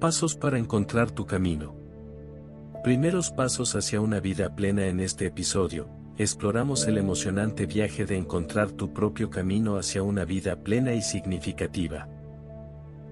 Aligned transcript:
Pasos 0.00 0.36
para 0.36 0.60
encontrar 0.60 1.10
tu 1.10 1.26
camino. 1.26 1.74
Primeros 2.84 3.32
pasos 3.32 3.74
hacia 3.74 4.00
una 4.00 4.20
vida 4.20 4.54
plena 4.54 4.86
en 4.86 5.00
este 5.00 5.26
episodio, 5.26 5.88
exploramos 6.16 6.86
el 6.86 6.98
emocionante 6.98 7.66
viaje 7.66 8.06
de 8.06 8.16
encontrar 8.16 8.70
tu 8.70 8.94
propio 8.94 9.28
camino 9.28 9.76
hacia 9.76 10.04
una 10.04 10.24
vida 10.24 10.62
plena 10.62 10.94
y 10.94 11.02
significativa. 11.02 12.08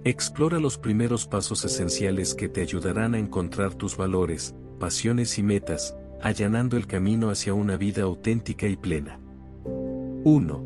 Explora 0.04 0.60
los 0.60 0.78
primeros 0.78 1.26
pasos 1.26 1.64
esenciales 1.64 2.36
que 2.36 2.48
te 2.48 2.60
ayudarán 2.60 3.16
a 3.16 3.18
encontrar 3.18 3.74
tus 3.74 3.96
valores, 3.96 4.54
pasiones 4.78 5.38
y 5.38 5.42
metas, 5.42 5.96
allanando 6.22 6.76
el 6.76 6.86
camino 6.86 7.30
hacia 7.30 7.52
una 7.52 7.76
vida 7.76 8.02
auténtica 8.02 8.68
y 8.68 8.76
plena. 8.76 9.18
1. 9.64 10.62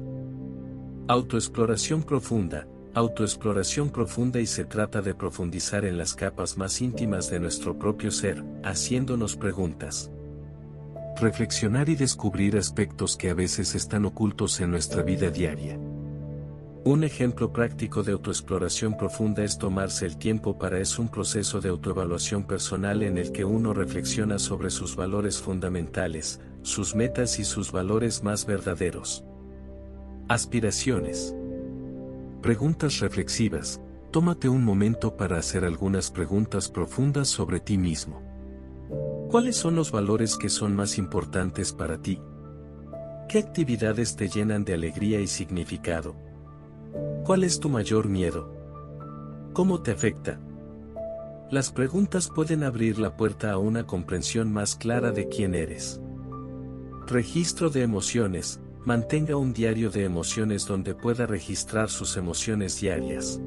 Autoexploración 1.08 2.02
profunda. 2.02 2.66
Autoexploración 2.92 3.90
profunda 3.90 4.40
y 4.40 4.46
se 4.46 4.64
trata 4.64 5.00
de 5.00 5.14
profundizar 5.14 5.84
en 5.84 5.96
las 5.96 6.14
capas 6.14 6.58
más 6.58 6.80
íntimas 6.80 7.30
de 7.30 7.38
nuestro 7.38 7.78
propio 7.78 8.10
ser, 8.10 8.42
haciéndonos 8.64 9.36
preguntas. 9.36 10.10
Reflexionar 11.20 11.88
y 11.88 11.94
descubrir 11.94 12.56
aspectos 12.56 13.16
que 13.16 13.30
a 13.30 13.34
veces 13.34 13.76
están 13.76 14.06
ocultos 14.06 14.58
en 14.60 14.72
nuestra 14.72 15.02
vida 15.02 15.30
diaria. 15.30 15.78
Un 16.82 17.04
ejemplo 17.04 17.52
práctico 17.52 18.02
de 18.02 18.10
autoexploración 18.10 18.96
profunda 18.96 19.44
es 19.44 19.56
tomarse 19.56 20.04
el 20.04 20.16
tiempo 20.16 20.58
para 20.58 20.80
es 20.80 20.98
un 20.98 21.10
proceso 21.10 21.60
de 21.60 21.68
autoevaluación 21.68 22.44
personal 22.44 23.04
en 23.04 23.18
el 23.18 23.30
que 23.30 23.44
uno 23.44 23.72
reflexiona 23.72 24.40
sobre 24.40 24.70
sus 24.70 24.96
valores 24.96 25.38
fundamentales, 25.38 26.40
sus 26.62 26.96
metas 26.96 27.38
y 27.38 27.44
sus 27.44 27.70
valores 27.70 28.24
más 28.24 28.46
verdaderos. 28.46 29.24
Aspiraciones. 30.26 31.36
Preguntas 32.42 33.00
reflexivas. 33.00 33.82
Tómate 34.10 34.48
un 34.48 34.64
momento 34.64 35.14
para 35.14 35.36
hacer 35.36 35.62
algunas 35.62 36.10
preguntas 36.10 36.70
profundas 36.70 37.28
sobre 37.28 37.60
ti 37.60 37.76
mismo. 37.76 38.22
¿Cuáles 39.30 39.56
son 39.56 39.74
los 39.76 39.92
valores 39.92 40.38
que 40.38 40.48
son 40.48 40.74
más 40.74 40.96
importantes 40.96 41.74
para 41.74 42.00
ti? 42.00 42.18
¿Qué 43.28 43.38
actividades 43.38 44.16
te 44.16 44.28
llenan 44.28 44.64
de 44.64 44.72
alegría 44.72 45.20
y 45.20 45.26
significado? 45.26 46.16
¿Cuál 47.24 47.44
es 47.44 47.60
tu 47.60 47.68
mayor 47.68 48.08
miedo? 48.08 48.50
¿Cómo 49.52 49.82
te 49.82 49.90
afecta? 49.90 50.40
Las 51.50 51.70
preguntas 51.70 52.30
pueden 52.34 52.64
abrir 52.64 52.98
la 52.98 53.18
puerta 53.18 53.52
a 53.52 53.58
una 53.58 53.86
comprensión 53.86 54.50
más 54.50 54.76
clara 54.76 55.12
de 55.12 55.28
quién 55.28 55.54
eres. 55.54 56.00
Registro 57.06 57.68
de 57.68 57.82
emociones. 57.82 58.60
Mantenga 58.84 59.36
un 59.36 59.52
diario 59.52 59.90
de 59.90 60.04
emociones 60.04 60.66
donde 60.66 60.94
pueda 60.94 61.26
registrar 61.26 61.90
sus 61.90 62.16
emociones 62.16 62.80
diarias. 62.80 63.38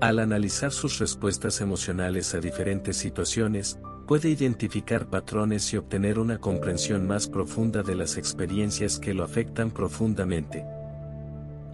Al 0.00 0.18
analizar 0.18 0.72
sus 0.72 0.98
respuestas 0.98 1.60
emocionales 1.60 2.34
a 2.34 2.40
diferentes 2.40 2.96
situaciones, 2.96 3.78
puede 4.06 4.30
identificar 4.30 5.10
patrones 5.10 5.70
y 5.74 5.76
obtener 5.76 6.18
una 6.18 6.38
comprensión 6.38 7.06
más 7.06 7.28
profunda 7.28 7.82
de 7.82 7.94
las 7.94 8.16
experiencias 8.16 8.98
que 8.98 9.12
lo 9.12 9.22
afectan 9.22 9.70
profundamente. 9.70 10.64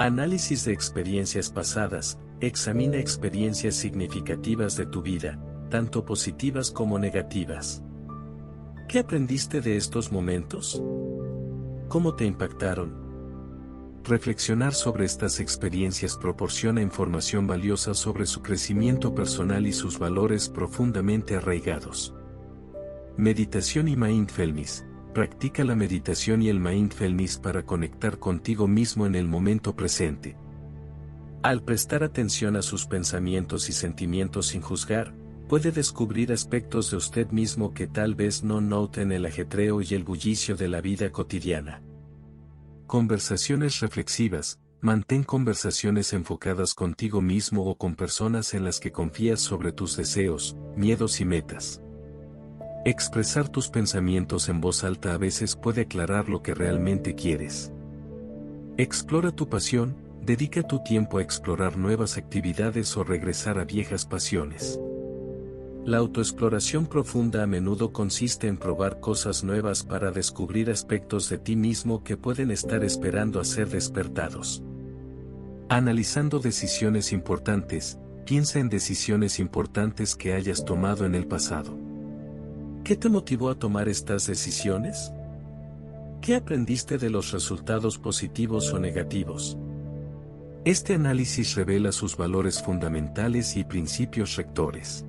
Análisis 0.00 0.64
de 0.64 0.72
experiencias 0.72 1.50
pasadas, 1.50 2.18
examina 2.40 2.98
experiencias 2.98 3.76
significativas 3.76 4.76
de 4.76 4.86
tu 4.86 5.00
vida, 5.00 5.40
tanto 5.70 6.04
positivas 6.04 6.72
como 6.72 6.98
negativas. 6.98 7.84
¿Qué 8.88 8.98
aprendiste 8.98 9.60
de 9.60 9.76
estos 9.76 10.10
momentos? 10.10 10.82
¿Cómo 11.88 12.14
te 12.14 12.26
impactaron? 12.26 13.08
Reflexionar 14.04 14.74
sobre 14.74 15.06
estas 15.06 15.40
experiencias 15.40 16.18
proporciona 16.18 16.82
información 16.82 17.46
valiosa 17.46 17.94
sobre 17.94 18.26
su 18.26 18.42
crecimiento 18.42 19.14
personal 19.14 19.66
y 19.66 19.72
sus 19.72 19.98
valores 19.98 20.50
profundamente 20.50 21.36
arraigados. 21.36 22.14
Meditación 23.16 23.88
y 23.88 23.96
Mindfulness 23.96 24.84
Practica 25.14 25.64
la 25.64 25.74
meditación 25.74 26.42
y 26.42 26.50
el 26.50 26.60
mindfulness 26.60 27.38
para 27.38 27.64
conectar 27.64 28.18
contigo 28.18 28.68
mismo 28.68 29.06
en 29.06 29.14
el 29.14 29.26
momento 29.26 29.74
presente. 29.74 30.36
Al 31.42 31.62
prestar 31.62 32.04
atención 32.04 32.56
a 32.56 32.62
sus 32.62 32.86
pensamientos 32.86 33.70
y 33.70 33.72
sentimientos 33.72 34.48
sin 34.48 34.60
juzgar, 34.60 35.14
puede 35.48 35.72
descubrir 35.72 36.30
aspectos 36.30 36.90
de 36.90 36.98
usted 36.98 37.30
mismo 37.30 37.72
que 37.72 37.86
tal 37.86 38.14
vez 38.14 38.44
no 38.44 38.60
noten 38.60 39.12
el 39.12 39.24
ajetreo 39.24 39.80
y 39.80 39.94
el 39.94 40.04
bullicio 40.04 40.56
de 40.56 40.68
la 40.68 40.82
vida 40.82 41.10
cotidiana. 41.10 41.82
Conversaciones 42.86 43.80
reflexivas. 43.80 44.60
Mantén 44.80 45.24
conversaciones 45.24 46.12
enfocadas 46.12 46.72
contigo 46.72 47.20
mismo 47.20 47.64
o 47.64 47.76
con 47.76 47.96
personas 47.96 48.54
en 48.54 48.62
las 48.62 48.78
que 48.78 48.92
confías 48.92 49.40
sobre 49.40 49.72
tus 49.72 49.96
deseos, 49.96 50.56
miedos 50.76 51.20
y 51.20 51.24
metas. 51.24 51.82
Expresar 52.84 53.48
tus 53.48 53.70
pensamientos 53.70 54.48
en 54.48 54.60
voz 54.60 54.84
alta 54.84 55.14
a 55.14 55.18
veces 55.18 55.56
puede 55.56 55.80
aclarar 55.80 56.28
lo 56.28 56.42
que 56.42 56.54
realmente 56.54 57.16
quieres. 57.16 57.72
Explora 58.76 59.32
tu 59.32 59.48
pasión, 59.48 59.96
dedica 60.22 60.62
tu 60.62 60.80
tiempo 60.84 61.18
a 61.18 61.22
explorar 61.22 61.76
nuevas 61.76 62.16
actividades 62.16 62.96
o 62.96 63.02
regresar 63.02 63.58
a 63.58 63.64
viejas 63.64 64.06
pasiones. 64.06 64.78
La 65.88 65.96
autoexploración 65.96 66.86
profunda 66.86 67.42
a 67.42 67.46
menudo 67.46 67.94
consiste 67.94 68.46
en 68.46 68.58
probar 68.58 69.00
cosas 69.00 69.42
nuevas 69.42 69.84
para 69.84 70.10
descubrir 70.10 70.68
aspectos 70.68 71.30
de 71.30 71.38
ti 71.38 71.56
mismo 71.56 72.04
que 72.04 72.18
pueden 72.18 72.50
estar 72.50 72.84
esperando 72.84 73.40
a 73.40 73.44
ser 73.46 73.70
despertados. 73.70 74.62
Analizando 75.70 76.40
decisiones 76.40 77.10
importantes, 77.10 77.98
piensa 78.26 78.58
en 78.58 78.68
decisiones 78.68 79.38
importantes 79.38 80.14
que 80.14 80.34
hayas 80.34 80.62
tomado 80.66 81.06
en 81.06 81.14
el 81.14 81.26
pasado. 81.26 81.74
¿Qué 82.84 82.94
te 82.94 83.08
motivó 83.08 83.48
a 83.48 83.58
tomar 83.58 83.88
estas 83.88 84.26
decisiones? 84.26 85.10
¿Qué 86.20 86.34
aprendiste 86.34 86.98
de 86.98 87.08
los 87.08 87.32
resultados 87.32 87.96
positivos 87.96 88.74
o 88.74 88.78
negativos? 88.78 89.56
Este 90.66 90.92
análisis 90.92 91.54
revela 91.54 91.92
sus 91.92 92.14
valores 92.14 92.62
fundamentales 92.62 93.56
y 93.56 93.64
principios 93.64 94.36
rectores. 94.36 95.06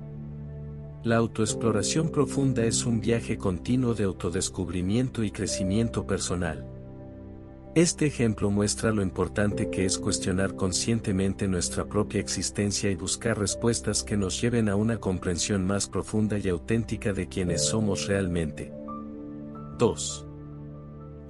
La 1.02 1.16
autoexploración 1.16 2.10
profunda 2.10 2.62
es 2.62 2.84
un 2.84 3.00
viaje 3.00 3.38
continuo 3.38 3.94
de 3.94 4.04
autodescubrimiento 4.04 5.24
y 5.24 5.30
crecimiento 5.30 6.06
personal. 6.06 6.66
Este 7.74 8.04
ejemplo 8.04 8.50
muestra 8.50 8.90
lo 8.90 9.00
importante 9.00 9.70
que 9.70 9.86
es 9.86 9.96
cuestionar 9.96 10.56
conscientemente 10.56 11.48
nuestra 11.48 11.86
propia 11.86 12.20
existencia 12.20 12.90
y 12.90 12.96
buscar 12.96 13.38
respuestas 13.38 14.02
que 14.02 14.18
nos 14.18 14.38
lleven 14.38 14.68
a 14.68 14.76
una 14.76 14.98
comprensión 14.98 15.66
más 15.66 15.88
profunda 15.88 16.38
y 16.38 16.48
auténtica 16.50 17.14
de 17.14 17.28
quienes 17.28 17.64
somos 17.64 18.06
realmente. 18.06 18.70
2. 19.78 20.26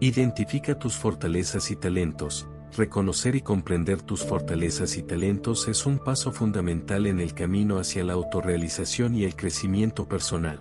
Identifica 0.01 0.77
tus 0.81 0.97
fortalezas 0.97 1.71
y 1.71 1.77
talentos. 1.77 2.49
Reconocer 2.77 3.35
y 3.35 3.41
comprender 3.41 4.01
tus 4.01 4.25
fortalezas 4.25 4.97
y 4.97 5.03
talentos 5.03 5.67
es 5.67 5.87
un 5.87 5.99
paso 5.99 6.31
fundamental 6.31 7.07
en 7.07 7.19
el 7.19 7.35
camino 7.35 7.79
hacia 7.79 8.05
la 8.05 8.13
autorrealización 8.13 9.17
y 9.17 9.25
el 9.25 9.35
crecimiento 9.35 10.07
personal. 10.07 10.61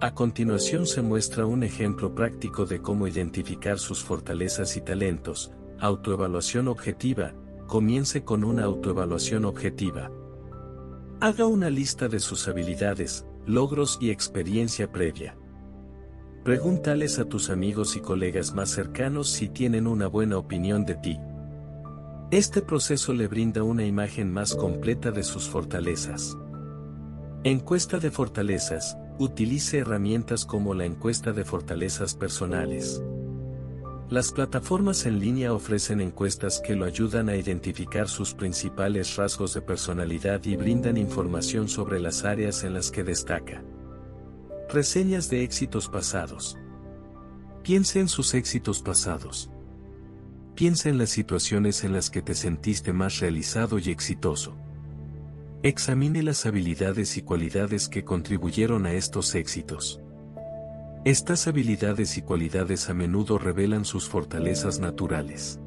A 0.00 0.14
continuación 0.14 0.86
se 0.86 1.02
muestra 1.02 1.46
un 1.46 1.62
ejemplo 1.62 2.14
práctico 2.14 2.66
de 2.66 2.80
cómo 2.80 3.06
identificar 3.06 3.78
sus 3.78 4.02
fortalezas 4.02 4.76
y 4.76 4.80
talentos. 4.80 5.52
Autoevaluación 5.78 6.66
objetiva. 6.66 7.32
Comience 7.68 8.24
con 8.24 8.42
una 8.42 8.64
autoevaluación 8.64 9.44
objetiva. 9.44 10.10
Haga 11.20 11.46
una 11.46 11.70
lista 11.70 12.08
de 12.08 12.18
sus 12.18 12.48
habilidades, 12.48 13.24
logros 13.46 13.98
y 14.00 14.10
experiencia 14.10 14.90
previa. 14.90 15.36
Pregúntales 16.48 17.18
a 17.18 17.26
tus 17.26 17.50
amigos 17.50 17.94
y 17.94 18.00
colegas 18.00 18.54
más 18.54 18.70
cercanos 18.70 19.28
si 19.28 19.50
tienen 19.50 19.86
una 19.86 20.06
buena 20.06 20.38
opinión 20.38 20.86
de 20.86 20.94
ti. 20.94 21.20
Este 22.30 22.62
proceso 22.62 23.12
le 23.12 23.26
brinda 23.26 23.62
una 23.62 23.84
imagen 23.84 24.32
más 24.32 24.54
completa 24.54 25.10
de 25.10 25.24
sus 25.24 25.46
fortalezas. 25.46 26.38
Encuesta 27.44 27.98
de 27.98 28.10
fortalezas, 28.10 28.96
Utilice 29.18 29.76
herramientas 29.80 30.46
como 30.46 30.72
la 30.72 30.86
encuesta 30.86 31.34
de 31.34 31.44
fortalezas 31.44 32.14
personales. 32.14 33.02
Las 34.08 34.32
plataformas 34.32 35.04
en 35.04 35.20
línea 35.20 35.52
ofrecen 35.52 36.00
encuestas 36.00 36.62
que 36.66 36.74
lo 36.74 36.86
ayudan 36.86 37.28
a 37.28 37.36
identificar 37.36 38.08
sus 38.08 38.32
principales 38.32 39.16
rasgos 39.16 39.52
de 39.52 39.60
personalidad 39.60 40.42
y 40.46 40.56
brindan 40.56 40.96
información 40.96 41.68
sobre 41.68 42.00
las 42.00 42.24
áreas 42.24 42.64
en 42.64 42.72
las 42.72 42.90
que 42.90 43.04
destaca. 43.04 43.62
Reseñas 44.70 45.30
de 45.30 45.44
éxitos 45.44 45.88
pasados. 45.88 46.58
Piense 47.62 48.00
en 48.00 48.08
sus 48.08 48.34
éxitos 48.34 48.82
pasados. 48.82 49.50
Piensa 50.54 50.90
en 50.90 50.98
las 50.98 51.08
situaciones 51.08 51.84
en 51.84 51.94
las 51.94 52.10
que 52.10 52.20
te 52.20 52.34
sentiste 52.34 52.92
más 52.92 53.18
realizado 53.20 53.78
y 53.78 53.88
exitoso. 53.88 54.58
Examine 55.62 56.22
las 56.22 56.44
habilidades 56.44 57.16
y 57.16 57.22
cualidades 57.22 57.88
que 57.88 58.04
contribuyeron 58.04 58.84
a 58.84 58.92
estos 58.92 59.34
éxitos. 59.34 60.02
Estas 61.06 61.46
habilidades 61.46 62.18
y 62.18 62.22
cualidades 62.22 62.90
a 62.90 62.94
menudo 62.94 63.38
revelan 63.38 63.86
sus 63.86 64.06
fortalezas 64.06 64.80
naturales. 64.80 65.58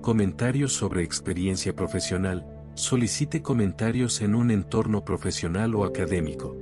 Comentarios 0.00 0.72
sobre 0.74 1.02
experiencia 1.02 1.74
profesional. 1.74 2.46
Solicite 2.74 3.42
comentarios 3.42 4.20
en 4.20 4.36
un 4.36 4.52
entorno 4.52 5.04
profesional 5.04 5.74
o 5.74 5.84
académico. 5.84 6.56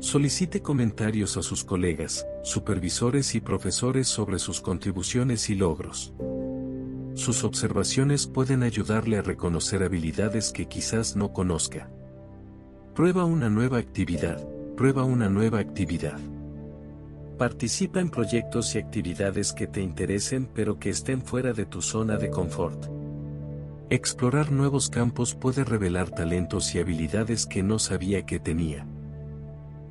Solicite 0.00 0.62
comentarios 0.62 1.36
a 1.36 1.42
sus 1.42 1.64
colegas, 1.64 2.24
supervisores 2.44 3.34
y 3.34 3.40
profesores 3.40 4.06
sobre 4.06 4.38
sus 4.38 4.60
contribuciones 4.60 5.50
y 5.50 5.56
logros. 5.56 6.14
Sus 7.14 7.42
observaciones 7.42 8.28
pueden 8.28 8.62
ayudarle 8.62 9.18
a 9.18 9.22
reconocer 9.22 9.82
habilidades 9.82 10.52
que 10.52 10.66
quizás 10.66 11.16
no 11.16 11.32
conozca. 11.32 11.90
Prueba 12.94 13.24
una 13.24 13.50
nueva 13.50 13.78
actividad. 13.78 14.46
Prueba 14.76 15.02
una 15.02 15.28
nueva 15.28 15.58
actividad. 15.58 16.20
Participa 17.36 17.98
en 17.98 18.10
proyectos 18.10 18.76
y 18.76 18.78
actividades 18.78 19.52
que 19.52 19.66
te 19.66 19.80
interesen 19.80 20.48
pero 20.54 20.78
que 20.78 20.90
estén 20.90 21.22
fuera 21.22 21.52
de 21.52 21.66
tu 21.66 21.82
zona 21.82 22.18
de 22.18 22.30
confort. 22.30 22.86
Explorar 23.90 24.52
nuevos 24.52 24.90
campos 24.90 25.34
puede 25.34 25.64
revelar 25.64 26.10
talentos 26.10 26.72
y 26.76 26.78
habilidades 26.78 27.46
que 27.46 27.64
no 27.64 27.80
sabía 27.80 28.24
que 28.24 28.38
tenía. 28.38 28.86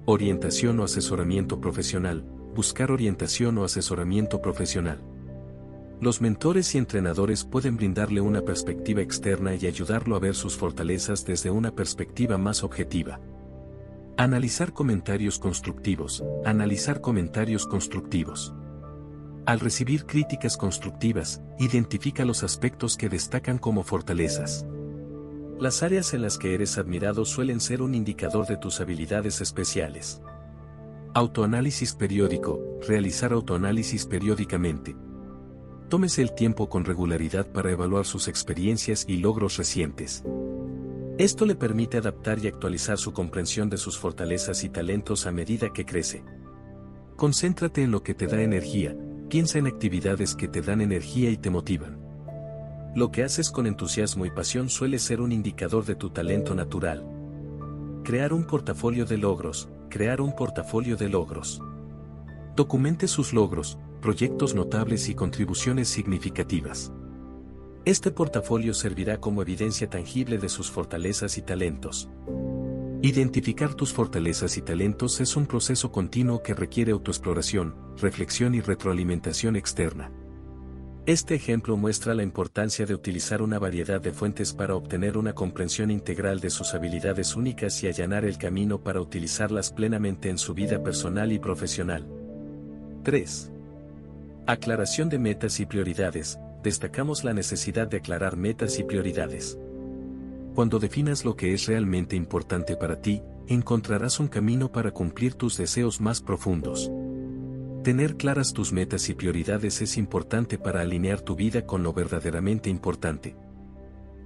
Orientación 0.09 0.79
o 0.79 0.85
asesoramiento 0.85 1.59
profesional. 1.59 2.23
Buscar 2.55 2.91
orientación 2.91 3.57
o 3.57 3.65
asesoramiento 3.65 4.41
profesional. 4.41 5.01
Los 5.99 6.21
mentores 6.21 6.73
y 6.75 6.77
entrenadores 6.77 7.43
pueden 7.43 7.75
brindarle 7.75 8.21
una 8.21 8.41
perspectiva 8.41 9.01
externa 9.01 9.53
y 9.55 9.65
ayudarlo 9.65 10.15
a 10.15 10.19
ver 10.19 10.33
sus 10.33 10.55
fortalezas 10.55 11.25
desde 11.25 11.49
una 11.49 11.75
perspectiva 11.75 12.37
más 12.37 12.63
objetiva. 12.63 13.19
Analizar 14.15 14.71
comentarios 14.71 15.39
constructivos. 15.39 16.23
Analizar 16.45 17.01
comentarios 17.01 17.67
constructivos. 17.67 18.55
Al 19.45 19.59
recibir 19.59 20.05
críticas 20.05 20.55
constructivas, 20.55 21.41
identifica 21.59 22.23
los 22.23 22.43
aspectos 22.43 22.95
que 22.95 23.09
destacan 23.09 23.57
como 23.57 23.83
fortalezas. 23.83 24.65
Las 25.59 25.83
áreas 25.83 26.13
en 26.13 26.21
las 26.21 26.37
que 26.37 26.53
eres 26.53 26.77
admirado 26.77 27.25
suelen 27.25 27.59
ser 27.59 27.81
un 27.81 27.95
indicador 27.95 28.47
de 28.47 28.57
tus 28.57 28.79
habilidades 28.79 29.41
especiales. 29.41 30.21
Autoanálisis 31.13 31.93
periódico. 31.95 32.59
Realizar 32.87 33.33
autoanálisis 33.33 34.05
periódicamente 34.05 34.95
tómese 35.89 36.21
el 36.21 36.33
tiempo 36.33 36.69
con 36.69 36.85
regularidad 36.85 37.47
para 37.47 37.71
evaluar 37.71 38.05
sus 38.05 38.27
experiencias 38.27 39.05
y 39.07 39.17
logros 39.17 39.57
recientes. 39.57 40.23
Esto 41.17 41.45
le 41.45 41.55
permite 41.55 41.97
adaptar 41.97 42.39
y 42.39 42.47
actualizar 42.47 42.97
su 42.97 43.13
comprensión 43.13 43.69
de 43.69 43.77
sus 43.77 43.97
fortalezas 43.97 44.63
y 44.63 44.69
talentos 44.69 45.25
a 45.25 45.31
medida 45.31 45.73
que 45.73 45.85
crece. 45.85 46.23
Concéntrate 47.15 47.83
en 47.83 47.91
lo 47.91 48.03
que 48.03 48.13
te 48.13 48.27
da 48.27 48.41
energía, 48.41 48.95
piensa 49.29 49.57
en 49.57 49.67
actividades 49.67 50.35
que 50.35 50.47
te 50.47 50.61
dan 50.61 50.81
energía 50.81 51.31
y 51.31 51.37
te 51.37 51.49
motivan. 51.49 52.06
Lo 52.97 53.11
que 53.11 53.23
haces 53.23 53.51
con 53.51 53.67
entusiasmo 53.67 54.25
y 54.25 54.31
pasión 54.31 54.71
suele 54.71 54.97
ser 54.97 55.21
un 55.21 55.31
indicador 55.31 55.85
de 55.85 55.93
tu 55.93 56.09
talento 56.09 56.55
natural. 56.55 57.07
Crear 58.03 58.33
un 58.33 58.47
portafolio 58.47 59.05
de 59.05 59.19
logros, 59.19 59.69
crear 59.87 60.19
un 60.19 60.35
portafolio 60.35 60.97
de 60.97 61.07
logros. 61.07 61.61
Documente 62.55 63.07
sus 63.07 63.33
logros, 63.33 63.77
proyectos 64.01 64.55
notables 64.55 65.09
y 65.09 65.13
contribuciones 65.13 65.89
significativas. 65.89 66.91
Este 67.85 68.09
portafolio 68.09 68.73
servirá 68.73 69.19
como 69.19 69.43
evidencia 69.43 69.87
tangible 69.87 70.39
de 70.39 70.49
sus 70.49 70.71
fortalezas 70.71 71.37
y 71.37 71.43
talentos. 71.43 72.09
Identificar 73.03 73.75
tus 73.75 73.93
fortalezas 73.93 74.57
y 74.57 74.63
talentos 74.63 75.21
es 75.21 75.35
un 75.35 75.45
proceso 75.45 75.91
continuo 75.91 76.41
que 76.41 76.55
requiere 76.55 76.93
autoexploración, 76.93 77.75
reflexión 77.97 78.55
y 78.55 78.61
retroalimentación 78.61 79.55
externa. 79.55 80.11
Este 81.07 81.35
ejemplo 81.35 81.77
muestra 81.77 82.13
la 82.13 82.21
importancia 82.21 82.85
de 82.85 82.93
utilizar 82.93 83.41
una 83.41 83.59
variedad 83.59 84.01
de 84.01 84.11
fuentes 84.11 84.51
para 84.51 84.75
obtener 84.75 85.17
una 85.17 85.31
comprensión 85.31 85.89
integral 85.89 86.41
de 86.41 86.49
sus 86.49 86.73
habilidades 86.73 87.37
únicas 87.37 87.81
y 87.81 87.87
allanar 87.87 88.25
el 88.25 88.37
camino 88.37 88.83
para 88.83 88.99
utilizarlas 88.99 89.71
plenamente 89.71 90.29
en 90.29 90.37
su 90.37 90.53
vida 90.53 90.83
personal 90.83 91.31
y 91.31 91.39
profesional. 91.39 92.05
3. 93.03 93.51
Aclaración 94.47 95.07
de 95.07 95.17
metas 95.17 95.61
y 95.61 95.65
prioridades. 95.65 96.39
Destacamos 96.61 97.23
la 97.23 97.33
necesidad 97.33 97.87
de 97.87 97.99
aclarar 97.99 98.35
metas 98.35 98.77
y 98.77 98.83
prioridades. 98.83 99.57
Cuando 100.55 100.77
definas 100.77 101.23
lo 101.23 101.37
que 101.37 101.53
es 101.53 101.67
realmente 101.67 102.17
importante 102.17 102.75
para 102.75 102.99
ti, 102.99 103.21
encontrarás 103.47 104.19
un 104.19 104.27
camino 104.27 104.73
para 104.73 104.91
cumplir 104.91 105.35
tus 105.35 105.55
deseos 105.55 106.01
más 106.01 106.19
profundos. 106.19 106.91
Tener 107.87 108.17
claras 108.17 108.51
tus 108.51 108.73
metas 108.73 109.07
y 109.07 109.13
prioridades 109.13 109.81
es 109.81 109.95
importante 109.95 110.57
para 110.57 110.81
alinear 110.81 111.21
tu 111.21 111.37
vida 111.37 111.65
con 111.65 111.83
lo 111.83 111.93
verdaderamente 111.93 112.69
importante. 112.69 113.37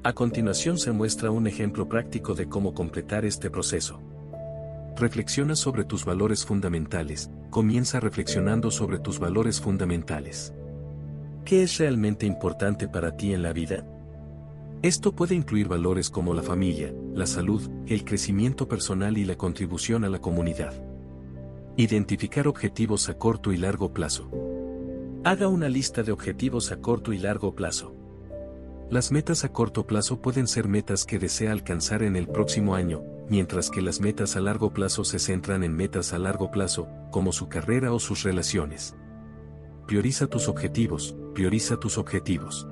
A 0.02 0.14
continuación 0.14 0.80
se 0.80 0.92
muestra 0.92 1.30
un 1.30 1.46
ejemplo 1.46 1.88
práctico 1.88 2.34
de 2.34 2.50
cómo 2.50 2.74
completar 2.74 3.24
este 3.24 3.52
proceso. 3.52 4.02
Reflexiona 4.98 5.56
sobre 5.56 5.84
tus 5.84 6.06
valores 6.06 6.44
fundamentales, 6.44 7.30
comienza 7.52 8.00
reflexionando 8.00 8.72
sobre 8.72 8.98
tus 8.98 9.20
valores 9.20 9.62
fundamentales. 9.62 10.56
¿Qué 11.46 11.62
es 11.62 11.78
realmente 11.78 12.26
importante 12.26 12.88
para 12.88 13.16
ti 13.16 13.32
en 13.32 13.44
la 13.44 13.54
vida? 13.54 13.86
Esto 14.82 15.12
puede 15.12 15.36
incluir 15.36 15.68
valores 15.68 16.10
como 16.10 16.34
la 16.34 16.42
familia, 16.42 16.92
la 17.14 17.28
salud, 17.28 17.70
el 17.86 18.06
crecimiento 18.06 18.68
personal 18.68 19.20
y 19.20 19.24
la 19.24 19.36
contribución 19.36 20.04
a 20.04 20.10
la 20.10 20.18
comunidad. 20.18 20.91
Identificar 21.78 22.50
objetivos 22.50 23.08
a 23.08 23.14
corto 23.18 23.54
y 23.54 23.58
largo 23.58 23.94
plazo. 23.94 24.30
Haga 25.24 25.48
una 25.48 25.70
lista 25.70 26.04
de 26.04 26.12
objetivos 26.12 26.70
a 26.74 26.82
corto 26.82 27.14
y 27.14 27.18
largo 27.18 27.56
plazo. 27.56 27.96
Las 28.90 29.14
metas 29.14 29.46
a 29.46 29.54
corto 29.54 29.88
plazo 29.88 30.22
pueden 30.22 30.48
ser 30.48 30.68
metas 30.68 31.06
que 31.06 31.18
desea 31.18 31.54
alcanzar 31.54 32.04
en 32.04 32.18
el 32.18 32.28
próximo 32.28 32.76
año, 32.76 33.04
mientras 33.30 33.70
que 33.70 33.82
las 33.82 34.02
metas 34.02 34.36
a 34.36 34.42
largo 34.42 34.74
plazo 34.74 35.06
se 35.06 35.18
centran 35.18 35.64
en 35.64 35.74
metas 35.74 36.12
a 36.12 36.20
largo 36.20 36.52
plazo, 36.52 36.90
como 37.10 37.32
su 37.32 37.48
carrera 37.48 37.94
o 37.94 38.00
sus 38.00 38.24
relaciones. 38.24 38.98
Prioriza 39.88 40.28
tus 40.28 40.50
objetivos, 40.50 41.16
prioriza 41.34 41.78
tus 41.78 41.98
objetivos. 41.98 42.68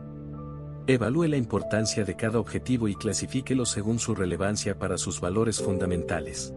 Evalúe 0.87 1.27
la 1.29 1.37
importancia 1.37 2.03
de 2.03 2.17
cada 2.17 2.37
objetivo 2.37 2.89
y 2.89 2.95
clasifíquelo 2.95 3.65
según 3.65 3.97
su 3.97 4.13
relevancia 4.13 4.77
para 4.77 4.97
sus 4.97 5.21
valores 5.21 5.61
fundamentales. 5.61 6.53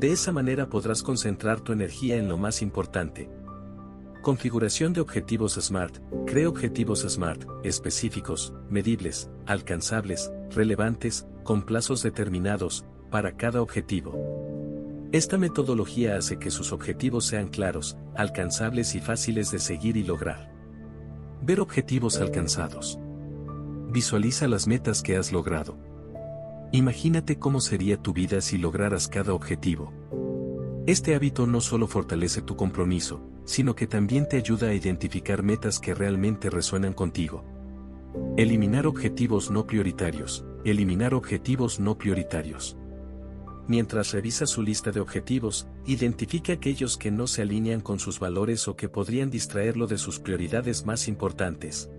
De 0.00 0.12
esa 0.12 0.32
manera 0.32 0.70
podrás 0.70 1.02
concentrar 1.02 1.60
tu 1.60 1.74
energía 1.74 2.16
en 2.16 2.26
lo 2.26 2.38
más 2.38 2.62
importante. 2.62 3.28
Configuración 4.22 4.94
de 4.94 5.02
objetivos 5.02 5.58
SMART. 5.60 5.98
Cree 6.26 6.46
objetivos 6.46 7.00
SMART, 7.06 7.44
específicos, 7.64 8.54
medibles, 8.70 9.28
alcanzables, 9.44 10.32
relevantes, 10.52 11.26
con 11.44 11.66
plazos 11.66 12.02
determinados, 12.02 12.86
para 13.10 13.36
cada 13.36 13.60
objetivo. 13.60 14.14
Esta 15.12 15.36
metodología 15.36 16.16
hace 16.16 16.38
que 16.38 16.50
sus 16.50 16.72
objetivos 16.72 17.26
sean 17.26 17.48
claros, 17.48 17.98
alcanzables 18.16 18.94
y 18.94 19.00
fáciles 19.00 19.50
de 19.50 19.58
seguir 19.58 19.98
y 19.98 20.02
lograr. 20.02 20.50
Ver 21.42 21.60
objetivos 21.60 22.22
alcanzados. 22.22 22.98
Visualiza 23.90 24.48
las 24.48 24.66
metas 24.66 25.02
que 25.02 25.18
has 25.18 25.30
logrado. 25.30 25.89
Imagínate 26.72 27.36
cómo 27.36 27.60
sería 27.60 27.96
tu 27.96 28.12
vida 28.12 28.40
si 28.40 28.56
lograras 28.56 29.08
cada 29.08 29.34
objetivo. 29.34 29.92
Este 30.86 31.16
hábito 31.16 31.46
no 31.46 31.60
solo 31.60 31.88
fortalece 31.88 32.42
tu 32.42 32.54
compromiso, 32.56 33.20
sino 33.44 33.74
que 33.74 33.88
también 33.88 34.28
te 34.28 34.36
ayuda 34.36 34.68
a 34.68 34.74
identificar 34.74 35.42
metas 35.42 35.80
que 35.80 35.94
realmente 35.94 36.48
resuenan 36.48 36.92
contigo. 36.92 37.44
Eliminar 38.36 38.86
objetivos 38.86 39.50
no 39.50 39.66
prioritarios. 39.66 40.44
Eliminar 40.64 41.12
objetivos 41.12 41.80
no 41.80 41.98
prioritarios. 41.98 42.76
Mientras 43.66 44.12
revisa 44.12 44.46
su 44.46 44.62
lista 44.62 44.92
de 44.92 45.00
objetivos, 45.00 45.66
identifique 45.86 46.52
aquellos 46.52 46.96
que 46.96 47.10
no 47.10 47.26
se 47.26 47.42
alinean 47.42 47.80
con 47.80 47.98
sus 47.98 48.20
valores 48.20 48.68
o 48.68 48.76
que 48.76 48.88
podrían 48.88 49.30
distraerlo 49.30 49.86
de 49.86 49.98
sus 49.98 50.20
prioridades 50.20 50.86
más 50.86 51.08
importantes. 51.08 51.90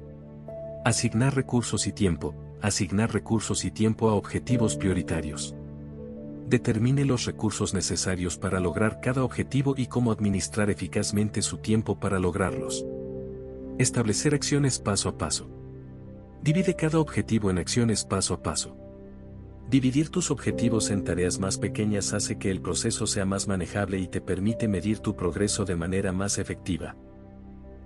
Asignar 0.85 1.35
recursos 1.35 1.87
y 1.87 1.91
tiempo. 1.91 2.35
Asignar 2.61 3.11
recursos 3.11 3.65
y 3.65 3.71
tiempo 3.71 4.09
a 4.09 4.13
objetivos 4.13 4.75
prioritarios. 4.75 5.55
Determine 6.47 7.05
los 7.05 7.25
recursos 7.25 7.73
necesarios 7.73 8.37
para 8.37 8.59
lograr 8.59 8.99
cada 9.01 9.23
objetivo 9.23 9.73
y 9.75 9.87
cómo 9.87 10.11
administrar 10.11 10.69
eficazmente 10.69 11.41
su 11.41 11.57
tiempo 11.57 11.99
para 11.99 12.19
lograrlos. 12.19 12.85
Establecer 13.79 14.35
acciones 14.35 14.77
paso 14.77 15.09
a 15.09 15.17
paso. 15.17 15.49
Divide 16.43 16.75
cada 16.75 16.99
objetivo 16.99 17.49
en 17.49 17.57
acciones 17.57 18.05
paso 18.05 18.35
a 18.35 18.43
paso. 18.43 18.77
Dividir 19.67 20.09
tus 20.09 20.29
objetivos 20.29 20.91
en 20.91 21.03
tareas 21.03 21.39
más 21.39 21.57
pequeñas 21.57 22.13
hace 22.13 22.37
que 22.37 22.51
el 22.51 22.61
proceso 22.61 23.07
sea 23.07 23.25
más 23.25 23.47
manejable 23.47 23.97
y 23.97 24.07
te 24.07 24.21
permite 24.21 24.67
medir 24.67 24.99
tu 24.99 25.15
progreso 25.15 25.65
de 25.65 25.75
manera 25.75 26.11
más 26.11 26.37
efectiva. 26.37 26.95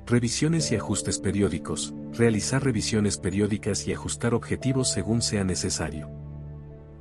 Revisiones 0.07 0.71
y 0.71 0.75
ajustes 0.75 1.17
periódicos. 1.17 1.95
Realizar 2.13 2.63
revisiones 2.63 3.17
periódicas 3.17 3.87
y 3.87 3.93
ajustar 3.93 4.35
objetivos 4.35 4.91
según 4.91 5.23
sea 5.23 5.43
necesario. 5.43 6.11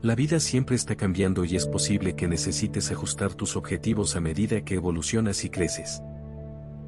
La 0.00 0.14
vida 0.14 0.40
siempre 0.40 0.74
está 0.74 0.96
cambiando 0.96 1.44
y 1.44 1.54
es 1.54 1.66
posible 1.66 2.16
que 2.16 2.28
necesites 2.28 2.90
ajustar 2.90 3.34
tus 3.34 3.56
objetivos 3.56 4.16
a 4.16 4.20
medida 4.20 4.64
que 4.64 4.76
evolucionas 4.76 5.44
y 5.44 5.50
creces. 5.50 6.00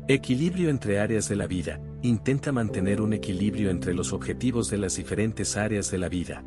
Equilibrio 0.08 0.70
entre 0.70 1.00
áreas 1.00 1.28
de 1.28 1.36
la 1.36 1.46
vida. 1.46 1.82
Intenta 2.00 2.50
mantener 2.50 3.02
un 3.02 3.12
equilibrio 3.12 3.68
entre 3.68 3.92
los 3.92 4.14
objetivos 4.14 4.70
de 4.70 4.78
las 4.78 4.96
diferentes 4.96 5.58
áreas 5.58 5.90
de 5.90 5.98
la 5.98 6.08
vida. 6.08 6.42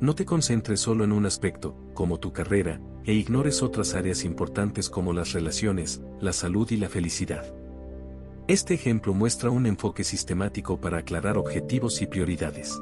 No 0.00 0.14
te 0.14 0.24
concentres 0.24 0.78
solo 0.78 1.02
en 1.02 1.10
un 1.10 1.26
aspecto, 1.26 1.76
como 1.94 2.20
tu 2.20 2.32
carrera, 2.32 2.80
e 3.04 3.12
ignores 3.12 3.60
otras 3.60 3.94
áreas 3.94 4.24
importantes 4.24 4.88
como 4.88 5.12
las 5.12 5.32
relaciones, 5.32 6.00
la 6.20 6.32
salud 6.32 6.70
y 6.70 6.76
la 6.76 6.88
felicidad. 6.88 7.52
Este 8.48 8.72
ejemplo 8.72 9.12
muestra 9.12 9.50
un 9.50 9.66
enfoque 9.66 10.04
sistemático 10.04 10.80
para 10.80 11.00
aclarar 11.00 11.36
objetivos 11.36 12.00
y 12.00 12.06
prioridades. 12.06 12.80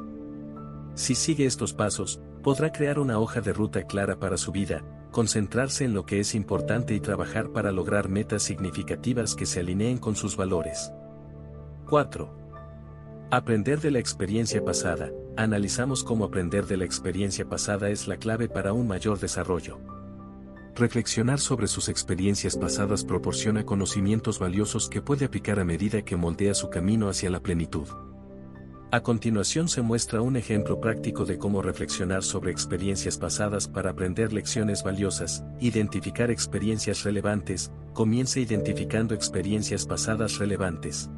Si 0.95 1.13
sigue 1.13 1.45
estos 1.45 1.73
pasos, 1.73 2.21
podrá 2.41 2.71
crear 2.71 2.99
una 2.99 3.19
hoja 3.19 3.41
de 3.41 3.51
ruta 3.51 3.83
clara 3.83 4.17
para 4.17 4.37
su 4.37 4.53
vida, 4.53 4.85
concentrarse 5.11 5.83
en 5.83 5.93
lo 5.93 6.05
que 6.05 6.21
es 6.21 6.35
importante 6.35 6.95
y 6.95 7.01
trabajar 7.01 7.51
para 7.51 7.73
lograr 7.73 8.07
metas 8.07 8.43
significativas 8.43 9.35
que 9.35 9.45
se 9.45 9.59
alineen 9.59 9.97
con 9.97 10.15
sus 10.15 10.37
valores. 10.37 10.93
4. 11.89 13.27
Aprender 13.29 13.81
de 13.81 13.91
la 13.91 13.99
experiencia 13.99 14.63
pasada. 14.63 15.11
Analizamos 15.35 16.05
cómo 16.05 16.23
aprender 16.23 16.65
de 16.65 16.77
la 16.77 16.85
experiencia 16.85 17.43
pasada 17.43 17.89
es 17.89 18.07
la 18.07 18.15
clave 18.15 18.47
para 18.47 18.71
un 18.71 18.87
mayor 18.87 19.19
desarrollo. 19.19 19.96
Reflexionar 20.77 21.39
sobre 21.39 21.65
sus 21.65 21.89
experiencias 21.89 22.55
pasadas 22.55 23.03
proporciona 23.03 23.65
conocimientos 23.65 24.37
valiosos 24.37 24.89
que 24.89 25.01
puede 25.01 25.25
aplicar 25.25 25.59
a 25.59 25.65
medida 25.65 26.03
que 26.03 26.15
moldea 26.15 26.53
su 26.53 26.69
camino 26.69 27.09
hacia 27.09 27.31
la 27.31 27.39
plenitud. 27.39 27.87
A 28.91 29.01
continuación 29.01 29.69
se 29.69 29.81
muestra 29.81 30.21
un 30.21 30.35
ejemplo 30.35 30.79
práctico 30.79 31.25
de 31.25 31.39
cómo 31.39 31.63
reflexionar 31.63 32.21
sobre 32.21 32.51
experiencias 32.51 33.17
pasadas 33.17 33.67
para 33.67 33.89
aprender 33.89 34.31
lecciones 34.31 34.83
valiosas, 34.83 35.43
identificar 35.59 36.29
experiencias 36.29 37.03
relevantes, 37.03 37.71
comience 37.93 38.39
identificando 38.39 39.15
experiencias 39.15 39.83
pasadas 39.87 40.37
relevantes. 40.37 41.09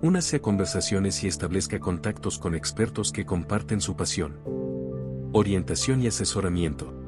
Únase 0.00 0.36
a 0.36 0.42
conversaciones 0.42 1.24
y 1.24 1.26
establezca 1.26 1.80
contactos 1.80 2.38
con 2.38 2.54
expertos 2.54 3.10
que 3.10 3.26
comparten 3.26 3.80
su 3.80 3.96
pasión. 3.96 4.38
Orientación 5.32 6.02
y 6.02 6.06
asesoramiento. 6.06 6.99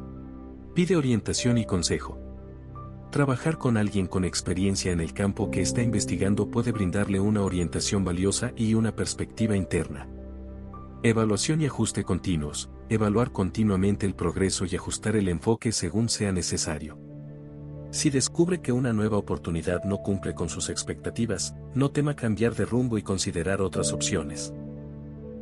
Pide 0.74 0.96
orientación 0.96 1.58
y 1.58 1.66
consejo. 1.66 2.18
Trabajar 3.10 3.58
con 3.58 3.76
alguien 3.76 4.06
con 4.06 4.24
experiencia 4.24 4.90
en 4.90 5.00
el 5.00 5.12
campo 5.12 5.50
que 5.50 5.60
está 5.60 5.82
investigando 5.82 6.50
puede 6.50 6.72
brindarle 6.72 7.20
una 7.20 7.42
orientación 7.42 8.04
valiosa 8.04 8.52
y 8.56 8.72
una 8.72 8.96
perspectiva 8.96 9.54
interna. 9.54 10.08
Evaluación 11.02 11.60
y 11.60 11.66
ajuste 11.66 12.04
continuos. 12.04 12.70
Evaluar 12.88 13.32
continuamente 13.32 14.06
el 14.06 14.14
progreso 14.14 14.64
y 14.64 14.74
ajustar 14.74 15.14
el 15.14 15.28
enfoque 15.28 15.72
según 15.72 16.08
sea 16.08 16.32
necesario. 16.32 16.98
Si 17.90 18.08
descubre 18.08 18.62
que 18.62 18.72
una 18.72 18.94
nueva 18.94 19.18
oportunidad 19.18 19.84
no 19.84 19.98
cumple 19.98 20.34
con 20.34 20.48
sus 20.48 20.70
expectativas, 20.70 21.54
no 21.74 21.90
tema 21.90 22.16
cambiar 22.16 22.54
de 22.54 22.64
rumbo 22.64 22.96
y 22.96 23.02
considerar 23.02 23.60
otras 23.60 23.92
opciones. 23.92 24.54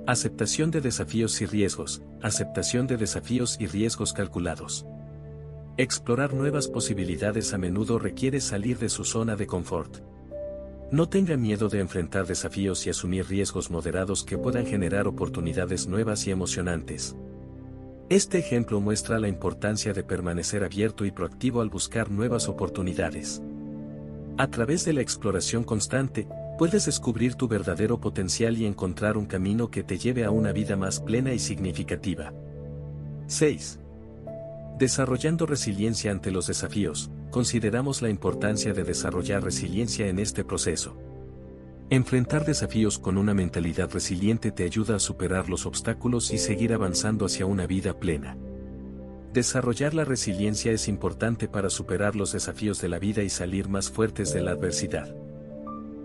Aceptación 0.09 0.73
de 0.73 0.81
desafíos 0.81 1.41
y 1.41 1.47
riesgos. 1.47 2.03
Aceptación 2.21 2.89
de 2.89 2.97
desafíos 2.97 3.59
y 3.61 3.69
riesgos 3.69 4.13
calculados. 4.13 4.87
Explorar 5.81 6.35
nuevas 6.35 6.69
posibilidades 6.69 7.55
a 7.55 7.57
menudo 7.57 7.99
requiere 7.99 8.43
salir 8.43 8.79
de 8.79 8.91
su 8.91 9.03
zona 9.03 9.35
de 9.35 9.47
confort. 9.47 10.03
No 10.93 11.09
tenga 11.09 11.39
miedo 11.39 11.71
de 11.71 11.81
enfrentar 11.81 12.27
desafíos 12.27 12.87
y 12.87 12.91
asumir 12.91 13.27
riesgos 13.27 13.71
moderados 13.71 14.23
que 14.23 14.37
puedan 14.37 14.67
generar 14.67 15.09
oportunidades 15.09 15.87
nuevas 15.87 16.27
y 16.27 16.33
emocionantes. 16.33 17.17
Este 18.11 18.37
ejemplo 18.37 18.83
muestra 18.83 19.19
la 19.19 19.29
importancia 19.29 19.95
de 19.95 20.05
permanecer 20.05 20.65
abierto 20.65 21.07
y 21.07 21.13
proactivo 21.13 21.63
al 21.63 21.71
buscar 21.71 22.11
nuevas 22.11 22.47
oportunidades. 22.51 23.41
A 24.37 24.51
través 24.51 24.85
de 24.85 24.93
la 24.93 25.01
exploración 25.01 25.65
constante, 25.65 26.29
puedes 26.59 26.85
descubrir 26.85 27.37
tu 27.37 27.49
verdadero 27.49 27.99
potencial 27.99 28.59
y 28.59 28.67
encontrar 28.67 29.17
un 29.17 29.25
camino 29.25 29.71
que 29.71 29.83
te 29.83 29.97
lleve 29.97 30.27
a 30.27 30.31
una 30.31 30.53
vida 30.53 30.77
más 30.77 31.01
plena 31.01 31.33
y 31.33 31.39
significativa. 31.39 32.35
6. 33.29 33.80
Desarrollando 34.81 35.45
resiliencia 35.45 36.11
ante 36.11 36.31
los 36.31 36.47
desafíos, 36.47 37.11
consideramos 37.31 38.01
la 38.01 38.09
importancia 38.09 38.73
de 38.73 38.83
desarrollar 38.83 39.45
resiliencia 39.45 40.07
en 40.07 40.19
este 40.19 40.43
proceso. 40.43 40.97
Enfrentar 41.91 42.47
desafíos 42.47 42.99
con 42.99 43.19
una 43.19 43.35
mentalidad 43.35 43.91
resiliente 43.93 44.53
te 44.53 44.65
ayuda 44.65 44.97
a 44.97 44.99
superar 44.99 45.51
los 45.51 45.67
obstáculos 45.67 46.31
y 46.31 46.39
seguir 46.39 46.73
avanzando 46.73 47.27
hacia 47.27 47.45
una 47.45 47.67
vida 47.67 47.99
plena. 48.01 48.39
Desarrollar 49.35 49.93
la 49.93 50.07
resiliencia 50.07 50.73
es 50.73 50.89
importante 50.89 51.47
para 51.47 51.69
superar 51.69 52.17
los 52.17 52.33
desafíos 52.33 52.81
de 52.81 52.89
la 52.89 52.99
vida 52.99 53.23
y 53.23 53.29
salir 53.29 53.69
más 53.69 53.91
fuertes 53.91 54.33
de 54.33 54.41
la 54.41 54.53
adversidad. 54.53 55.15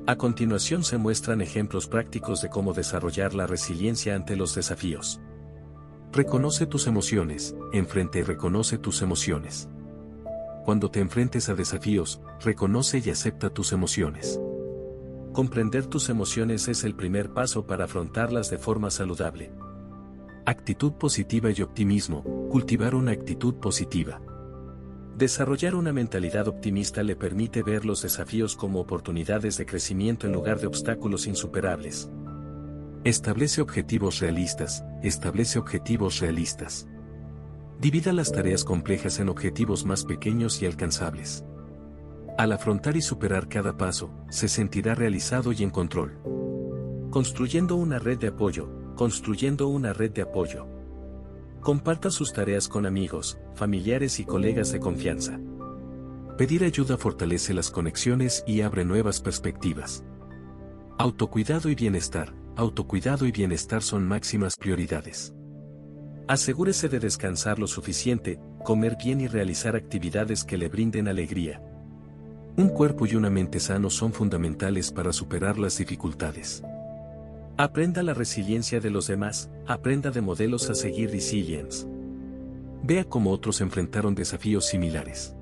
A 0.06 0.18
continuación 0.18 0.84
se 0.84 0.98
muestran 0.98 1.40
ejemplos 1.40 1.88
prácticos 1.88 2.42
de 2.42 2.50
cómo 2.50 2.74
desarrollar 2.74 3.36
la 3.36 3.48
resiliencia 3.48 4.16
ante 4.16 4.36
los 4.36 4.54
desafíos. 4.54 5.22
Reconoce 6.16 6.66
tus 6.66 6.88
emociones, 6.88 7.58
enfrente 7.74 8.20
y 8.20 8.22
reconoce 8.22 8.78
tus 8.78 9.02
emociones. 9.02 9.68
Cuando 10.64 10.90
te 10.90 11.02
enfrentes 11.02 11.50
a 11.50 11.56
desafíos, 11.56 12.22
reconoce 12.40 13.02
y 13.06 13.10
acepta 13.10 13.50
tus 13.50 13.74
emociones. 13.74 14.40
Comprender 15.34 15.88
tus 15.88 16.08
emociones 16.08 16.70
es 16.70 16.86
el 16.86 16.96
primer 16.96 17.34
paso 17.34 17.68
para 17.68 17.84
afrontarlas 17.84 18.50
de 18.50 18.58
forma 18.58 18.92
saludable. 18.92 19.52
Actitud 20.46 20.94
positiva 20.94 21.52
y 21.52 21.62
optimismo, 21.62 22.24
cultivar 22.50 22.96
una 22.96 23.12
actitud 23.12 23.56
positiva. 23.56 24.22
Desarrollar 25.18 25.76
una 25.76 25.92
mentalidad 25.92 26.48
optimista 26.48 27.04
le 27.04 27.18
permite 27.18 27.62
ver 27.62 27.84
los 27.84 28.04
desafíos 28.04 28.56
como 28.56 28.80
oportunidades 28.80 29.58
de 29.58 29.66
crecimiento 29.66 30.28
en 30.28 30.32
lugar 30.32 30.62
de 30.62 30.68
obstáculos 30.68 31.28
insuperables. 31.28 32.10
Establece 33.06 33.62
objetivos 33.62 34.20
realistas, 34.20 34.84
establece 35.04 35.60
objetivos 35.60 36.20
realistas. 36.22 36.88
Divida 37.80 38.12
las 38.14 38.32
tareas 38.32 38.64
complejas 38.64 39.20
en 39.20 39.30
objetivos 39.30 39.86
más 39.86 40.04
pequeños 40.06 40.60
y 40.64 40.66
alcanzables. 40.66 41.46
Al 42.36 42.52
afrontar 42.52 42.98
y 42.98 43.04
superar 43.04 43.48
cada 43.48 43.78
paso, 43.78 44.10
se 44.32 44.48
sentirá 44.48 44.96
realizado 44.96 45.52
y 45.52 45.62
en 45.62 45.70
control. 45.70 46.18
Construyendo 47.12 47.76
una 47.76 48.00
red 48.00 48.18
de 48.18 48.30
apoyo, 48.30 48.72
construyendo 48.96 49.68
una 49.68 49.94
red 49.94 50.10
de 50.10 50.24
apoyo. 50.24 50.66
Comparta 51.62 52.10
sus 52.10 52.34
tareas 52.34 52.68
con 52.68 52.88
amigos, 52.88 53.38
familiares 53.54 54.20
y 54.20 54.26
colegas 54.26 54.72
de 54.72 54.80
confianza. 54.80 55.40
Pedir 56.40 56.64
ayuda 56.64 56.98
fortalece 56.98 57.54
las 57.54 57.70
conexiones 57.70 58.44
y 58.48 58.62
abre 58.62 58.84
nuevas 58.84 59.22
perspectivas. 59.22 60.04
Autocuidado 60.98 61.70
y 61.70 61.76
bienestar 61.76 62.34
autocuidado 62.56 63.26
y 63.26 63.32
bienestar 63.32 63.82
son 63.82 64.08
máximas 64.08 64.56
prioridades. 64.56 65.34
Asegúrese 66.28 66.90
de 66.90 67.00
descansar 67.00 67.60
lo 67.60 67.68
suficiente, 67.68 68.40
comer 68.64 68.98
bien 69.02 69.22
y 69.22 69.28
realizar 69.28 69.76
actividades 69.76 70.44
que 70.44 70.58
le 70.58 70.70
brinden 70.70 71.08
alegría. 71.08 71.62
Un 72.58 72.70
cuerpo 72.70 73.06
y 73.06 73.16
una 73.16 73.30
mente 73.30 73.60
sanos 73.60 73.94
son 73.94 74.14
fundamentales 74.14 74.92
para 74.92 75.12
superar 75.14 75.60
las 75.60 75.78
dificultades. 75.78 76.64
Aprenda 77.58 78.02
la 78.02 78.14
resiliencia 78.14 78.80
de 78.80 78.90
los 78.90 79.08
demás, 79.08 79.50
aprenda 79.68 80.10
de 80.10 80.22
modelos 80.22 80.70
a 80.70 80.76
seguir 80.76 81.12
resilience. 81.12 81.86
Vea 82.84 83.04
cómo 83.04 83.32
otros 83.32 83.62
enfrentaron 83.62 84.16
desafíos 84.16 84.66
similares. 84.66 85.36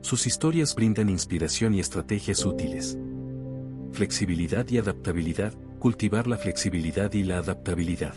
Sus 0.00 0.26
historias 0.26 0.74
brindan 0.74 1.08
inspiración 1.08 1.74
y 1.74 1.80
estrategias 1.80 2.44
útiles. 2.44 2.96
Flexibilidad 3.92 4.68
y 4.70 4.78
adaptabilidad, 4.78 5.52
cultivar 5.80 6.28
la 6.28 6.36
flexibilidad 6.36 7.12
y 7.14 7.24
la 7.24 7.38
adaptabilidad. 7.38 8.14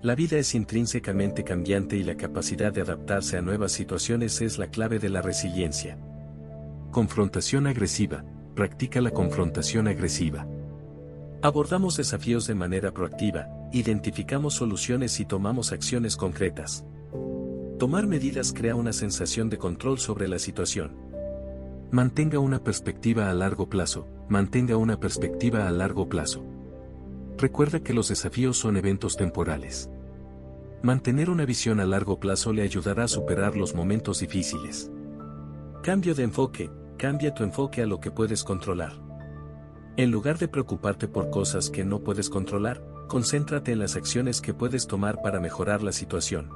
La 0.00 0.14
vida 0.14 0.38
es 0.38 0.54
intrínsecamente 0.54 1.44
cambiante 1.44 1.96
y 1.96 2.04
la 2.04 2.16
capacidad 2.16 2.72
de 2.72 2.80
adaptarse 2.80 3.36
a 3.36 3.42
nuevas 3.42 3.72
situaciones 3.72 4.40
es 4.40 4.58
la 4.58 4.68
clave 4.68 4.98
de 4.98 5.10
la 5.10 5.22
resiliencia. 5.22 5.98
Confrontación 6.90 7.66
agresiva. 7.66 8.24
Practica 8.54 9.00
la 9.00 9.10
confrontación 9.10 9.88
agresiva. 9.88 10.46
Abordamos 11.42 11.96
desafíos 11.96 12.46
de 12.46 12.54
manera 12.54 12.92
proactiva, 12.92 13.48
identificamos 13.72 14.54
soluciones 14.54 15.18
y 15.18 15.24
tomamos 15.24 15.72
acciones 15.72 16.16
concretas. 16.16 16.84
Tomar 17.78 18.06
medidas 18.06 18.52
crea 18.52 18.76
una 18.76 18.92
sensación 18.92 19.50
de 19.50 19.58
control 19.58 19.98
sobre 19.98 20.28
la 20.28 20.38
situación. 20.38 20.94
Mantenga 21.90 22.38
una 22.38 22.62
perspectiva 22.62 23.30
a 23.30 23.34
largo 23.34 23.68
plazo, 23.68 24.06
mantenga 24.28 24.76
una 24.76 25.00
perspectiva 25.00 25.66
a 25.66 25.70
largo 25.70 26.08
plazo. 26.08 26.51
Recuerda 27.38 27.80
que 27.80 27.94
los 27.94 28.08
desafíos 28.08 28.58
son 28.58 28.76
eventos 28.76 29.16
temporales. 29.16 29.90
Mantener 30.82 31.30
una 31.30 31.44
visión 31.44 31.80
a 31.80 31.84
largo 31.84 32.18
plazo 32.18 32.52
le 32.52 32.62
ayudará 32.62 33.04
a 33.04 33.08
superar 33.08 33.56
los 33.56 33.74
momentos 33.74 34.20
difíciles. 34.20 34.90
Cambio 35.82 36.14
de 36.14 36.24
enfoque, 36.24 36.70
cambia 36.96 37.34
tu 37.34 37.44
enfoque 37.44 37.82
a 37.82 37.86
lo 37.86 38.00
que 38.00 38.10
puedes 38.10 38.44
controlar. 38.44 38.92
En 39.96 40.10
lugar 40.10 40.38
de 40.38 40.48
preocuparte 40.48 41.06
por 41.06 41.30
cosas 41.30 41.68
que 41.68 41.84
no 41.84 42.00
puedes 42.00 42.30
controlar, 42.30 42.82
concéntrate 43.08 43.72
en 43.72 43.78
las 43.78 43.94
acciones 43.96 44.40
que 44.40 44.54
puedes 44.54 44.86
tomar 44.86 45.20
para 45.20 45.38
mejorar 45.38 45.82
la 45.82 45.92
situación. 45.92 46.50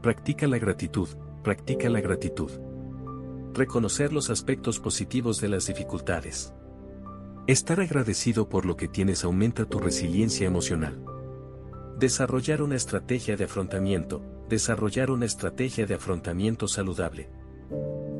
Practica 0.00 0.46
la 0.46 0.58
gratitud, 0.58 1.08
practica 1.42 1.88
la 1.88 2.00
gratitud. 2.00 2.50
Reconocer 3.52 4.12
los 4.12 4.30
aspectos 4.30 4.78
positivos 4.78 5.40
de 5.40 5.48
las 5.48 5.66
dificultades. 5.66 6.54
Estar 7.46 7.78
agradecido 7.78 8.48
por 8.48 8.66
lo 8.66 8.76
que 8.76 8.88
tienes 8.88 9.22
aumenta 9.22 9.66
tu 9.66 9.78
resiliencia 9.78 10.48
emocional. 10.48 11.00
Desarrollar 11.96 12.60
una 12.60 12.74
estrategia 12.74 13.36
de 13.36 13.44
afrontamiento, 13.44 14.20
desarrollar 14.48 15.12
una 15.12 15.26
estrategia 15.26 15.86
de 15.86 15.94
afrontamiento 15.94 16.66
saludable. 16.66 17.30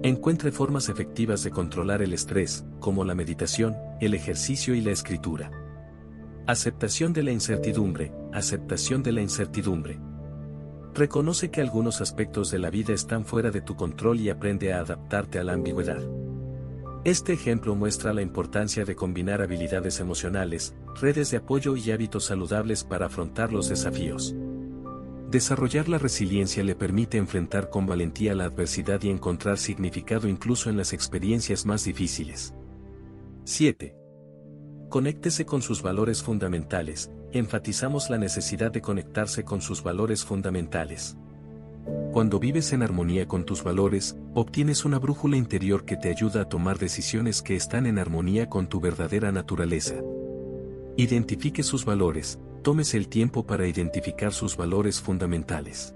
Encuentre 0.04 0.52
formas 0.52 0.88
efectivas 0.88 1.42
de 1.42 1.50
controlar 1.50 2.02
el 2.02 2.12
estrés, 2.12 2.64
como 2.78 3.02
la 3.02 3.16
meditación, 3.16 3.75
el 4.00 4.14
ejercicio 4.14 4.76
y 4.76 4.80
la 4.80 4.92
escritura. 4.92 5.50
Aceptación 6.47 7.12
de 7.12 7.25
la 7.25 7.33
incertidumbre, 7.33 8.12
aceptación 8.33 9.02
de 9.02 9.11
la 9.11 9.23
incertidumbre. 9.23 9.99
Reconoce 10.95 11.50
que 11.50 11.61
algunos 11.61 12.00
aspectos 12.00 12.52
de 12.52 12.61
la 12.61 12.71
vida 12.71 12.95
están 12.95 13.25
fuera 13.25 13.50
de 13.50 13.61
tu 13.61 13.75
control 13.75 14.21
y 14.21 14.30
aprende 14.30 14.73
a 14.73 14.78
adaptarte 14.78 15.40
a 15.40 15.42
la 15.42 15.54
ambigüedad. 15.54 16.00
Este 17.06 17.32
ejemplo 17.32 17.76
muestra 17.76 18.12
la 18.12 18.20
importancia 18.20 18.84
de 18.84 18.96
combinar 18.96 19.40
habilidades 19.40 20.00
emocionales, 20.00 20.75
redes 21.00 21.30
de 21.30 21.36
apoyo 21.36 21.76
y 21.76 21.92
hábitos 21.92 22.25
saludables 22.25 22.82
para 22.82 23.06
afrontar 23.06 23.52
los 23.52 23.68
desafíos. 23.68 24.34
Desarrollar 25.30 25.88
la 25.88 25.98
resiliencia 25.98 26.64
le 26.64 26.75
permite 26.75 27.16
enfrentar 27.16 27.70
con 27.70 27.86
valentía 27.86 28.34
la 28.34 28.46
adversidad 28.46 29.00
y 29.04 29.10
encontrar 29.10 29.58
significado 29.58 30.26
incluso 30.26 30.68
en 30.68 30.76
las 30.76 30.92
experiencias 30.92 31.64
más 31.64 31.84
difíciles. 31.84 32.54
7. 33.44 33.94
Conéctese 34.88 35.46
con 35.46 35.62
sus 35.62 35.82
valores 35.82 36.25
fundamentales, 36.25 37.12
enfatizamos 37.30 38.10
la 38.10 38.18
necesidad 38.18 38.72
de 38.72 38.80
conectarse 38.80 39.44
con 39.44 39.60
sus 39.60 39.80
valores 39.80 40.25
fundamentales. 40.25 41.16
Cuando 42.12 42.38
vives 42.38 42.73
en 42.73 42.83
armonía 42.83 43.28
con 43.28 43.45
tus 43.45 43.62
valores, 43.62 44.16
obtienes 44.33 44.85
una 44.85 44.99
brújula 44.99 45.37
interior 45.37 45.85
que 45.85 45.97
te 45.97 46.09
ayuda 46.09 46.43
a 46.43 46.49
tomar 46.49 46.78
decisiones 46.78 47.43
que 47.43 47.57
están 47.57 47.87
en 47.87 47.99
armonía 47.99 48.49
con 48.49 48.69
tu 48.69 48.81
verdadera 48.81 49.33
naturaleza. 49.33 49.97
Identifique 50.97 51.62
sus 51.62 51.85
valores, 51.85 52.38
tómese 52.62 52.97
el 52.97 53.09
tiempo 53.09 53.47
para 53.47 53.66
identificar 53.66 54.33
sus 54.33 54.57
valores 54.57 55.00
fundamentales. 55.00 55.95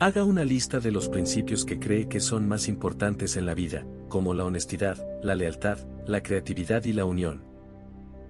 Haga 0.00 0.24
una 0.24 0.44
lista 0.44 0.80
de 0.80 0.92
los 0.92 1.08
principios 1.08 1.64
que 1.64 1.78
cree 1.78 2.08
que 2.08 2.20
son 2.20 2.48
más 2.48 2.68
importantes 2.68 3.36
en 3.36 3.44
la 3.44 3.54
vida, 3.54 3.84
como 4.08 4.32
la 4.32 4.44
honestidad, 4.44 4.96
la 5.22 5.34
lealtad, 5.34 5.78
la 6.06 6.22
creatividad 6.22 6.84
y 6.84 6.92
la 6.94 7.04
unión. 7.04 7.44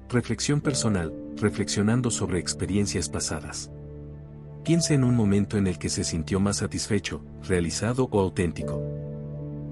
Reflexión 0.09 0.61
personal, 0.61 1.13
reflexionando 1.37 2.11
sobre 2.11 2.41
experiencias 2.41 3.09
pasadas. 3.09 3.71
Piense 4.65 4.95
en 4.95 5.05
un 5.05 5.15
momento 5.15 5.57
en 5.57 5.67
el 5.67 5.79
que 5.79 5.89
se 5.89 6.05
sintió 6.05 6.41
más 6.41 6.59
satisfecho, 6.59 7.23
realizado 7.43 8.09
o 8.11 8.21
auténtico. 8.21 8.83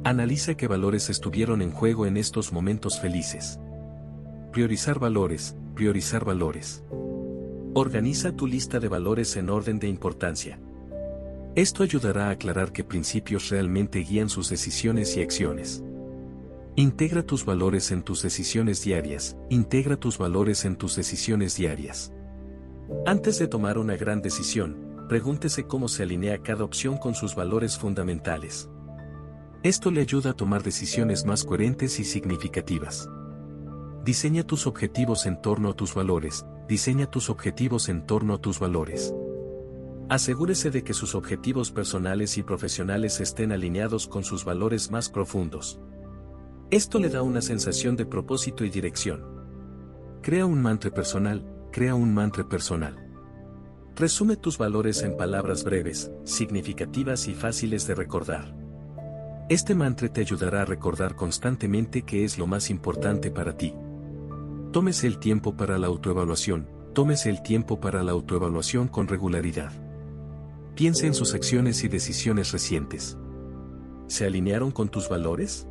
Analiza 0.05 0.57
qué 0.57 0.69
valores 0.69 1.11
estuvieron 1.11 1.62
en 1.62 1.71
juego 1.71 2.07
en 2.07 2.16
estos 2.16 2.52
momentos 2.52 3.00
felices. 3.00 3.59
Priorizar 4.52 4.99
valores, 4.99 5.57
priorizar 5.75 6.25
valores. 6.25 6.83
Organiza 7.75 8.33
tu 8.33 8.47
lista 8.47 8.81
de 8.81 8.88
valores 8.88 9.37
en 9.37 9.50
orden 9.50 9.78
de 9.78 9.88
importancia. 9.88 10.59
Esto 11.57 11.83
ayudará 11.83 12.28
a 12.28 12.31
aclarar 12.31 12.73
qué 12.73 12.85
principios 12.85 13.50
realmente 13.50 13.99
guían 14.00 14.28
sus 14.28 14.49
decisiones 14.49 15.16
y 15.16 15.23
acciones. 15.23 15.83
Integra 16.75 17.23
tus 17.23 17.45
valores 17.45 17.90
en 17.90 18.02
tus 18.02 18.23
decisiones 18.23 18.83
diarias, 18.85 19.37
integra 19.49 19.97
tus 19.97 20.19
valores 20.19 20.64
en 20.66 20.76
tus 20.76 20.97
decisiones 20.97 21.57
diarias. 21.57 22.12
Antes 23.05 23.38
de 23.38 23.49
tomar 23.49 23.78
una 23.78 23.97
gran 23.97 24.23
decisión, 24.23 25.07
pregúntese 25.09 25.66
cómo 25.66 25.88
se 25.88 26.05
alinea 26.05 26.38
cada 26.38 26.62
opción 26.62 26.99
con 26.99 27.14
sus 27.14 27.35
valores 27.35 27.78
fundamentales. 27.78 28.69
Esto 29.64 29.90
le 29.90 30.00
ayuda 30.00 30.30
a 30.30 30.34
tomar 30.34 30.63
decisiones 30.63 31.25
más 31.25 31.43
coherentes 31.43 31.99
y 31.99 32.04
significativas. 32.04 33.08
Diseña 34.04 34.45
tus 34.45 34.69
objetivos 34.69 35.26
en 35.26 35.43
torno 35.43 35.71
a 35.71 35.75
tus 35.75 35.95
valores, 35.95 36.47
diseña 36.69 37.10
tus 37.10 37.28
objetivos 37.28 37.89
en 37.89 38.06
torno 38.06 38.34
a 38.34 38.39
tus 38.39 38.60
valores. 38.60 39.13
Asegúrese 40.08 40.71
de 40.71 40.84
que 40.84 40.95
sus 40.95 41.17
objetivos 41.17 41.73
personales 41.73 42.39
y 42.39 42.45
profesionales 42.45 43.21
estén 43.21 43.50
alineados 43.50 44.06
con 44.06 44.23
sus 44.23 44.45
valores 44.45 44.93
más 44.93 45.10
profundos. 45.10 45.80
Esto 46.71 47.00
le 47.00 47.08
da 47.08 47.23
una 47.23 47.43
sensación 47.43 47.97
de 47.97 48.06
propósito 48.06 48.65
y 48.65 48.71
dirección. 48.71 49.25
Crea 50.23 50.47
un 50.47 50.63
mantra 50.63 50.93
personal, 50.93 51.45
crea 51.76 51.95
un 51.95 52.15
mantra 52.15 52.49
personal. 52.49 52.97
Resume 53.97 54.36
tus 54.36 54.56
valores 54.56 55.02
en 55.02 55.15
palabras 55.15 55.62
breves, 55.62 56.10
significativas 56.25 57.28
y 57.28 57.34
fáciles 57.34 57.86
de 57.86 57.95
recordar. 57.95 58.56
Este 59.50 59.75
mantra 59.75 60.10
te 60.10 60.23
ayudará 60.23 60.62
a 60.62 60.65
recordar 60.65 61.17
constantemente 61.17 62.00
qué 62.00 62.25
es 62.25 62.39
lo 62.39 62.47
más 62.47 62.71
importante 62.71 63.30
para 63.30 63.58
ti. 63.58 63.75
Tómese 64.73 65.06
el 65.06 65.19
tiempo 65.19 65.54
para 65.54 65.76
la 65.76 65.89
autoevaluación, 65.89 66.67
tómese 66.95 67.28
el 67.28 67.43
tiempo 67.43 67.78
para 67.78 68.02
la 68.02 68.12
autoevaluación 68.12 68.89
con 68.89 69.06
regularidad. 69.06 69.71
Piense 70.76 71.06
en 71.06 71.12
sus 71.12 71.34
acciones 71.34 71.84
y 71.84 71.89
decisiones 71.89 72.52
recientes. 72.52 73.19
¿Se 74.06 74.25
alinearon 74.25 74.71
con 74.71 74.89
tus 74.89 75.10
valores? 75.10 75.69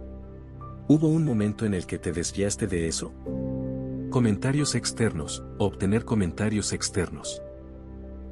¿Hubo 0.87 1.07
un 1.07 1.25
momento 1.25 1.65
en 1.65 1.73
el 1.73 1.87
que 1.87 1.97
te 1.97 2.11
desviaste 2.11 2.67
de 2.67 2.87
eso? 2.87 3.11
Comentarios 4.15 4.75
externos, 4.75 5.43
obtener 5.57 6.05
comentarios 6.05 6.71
externos. 6.71 7.41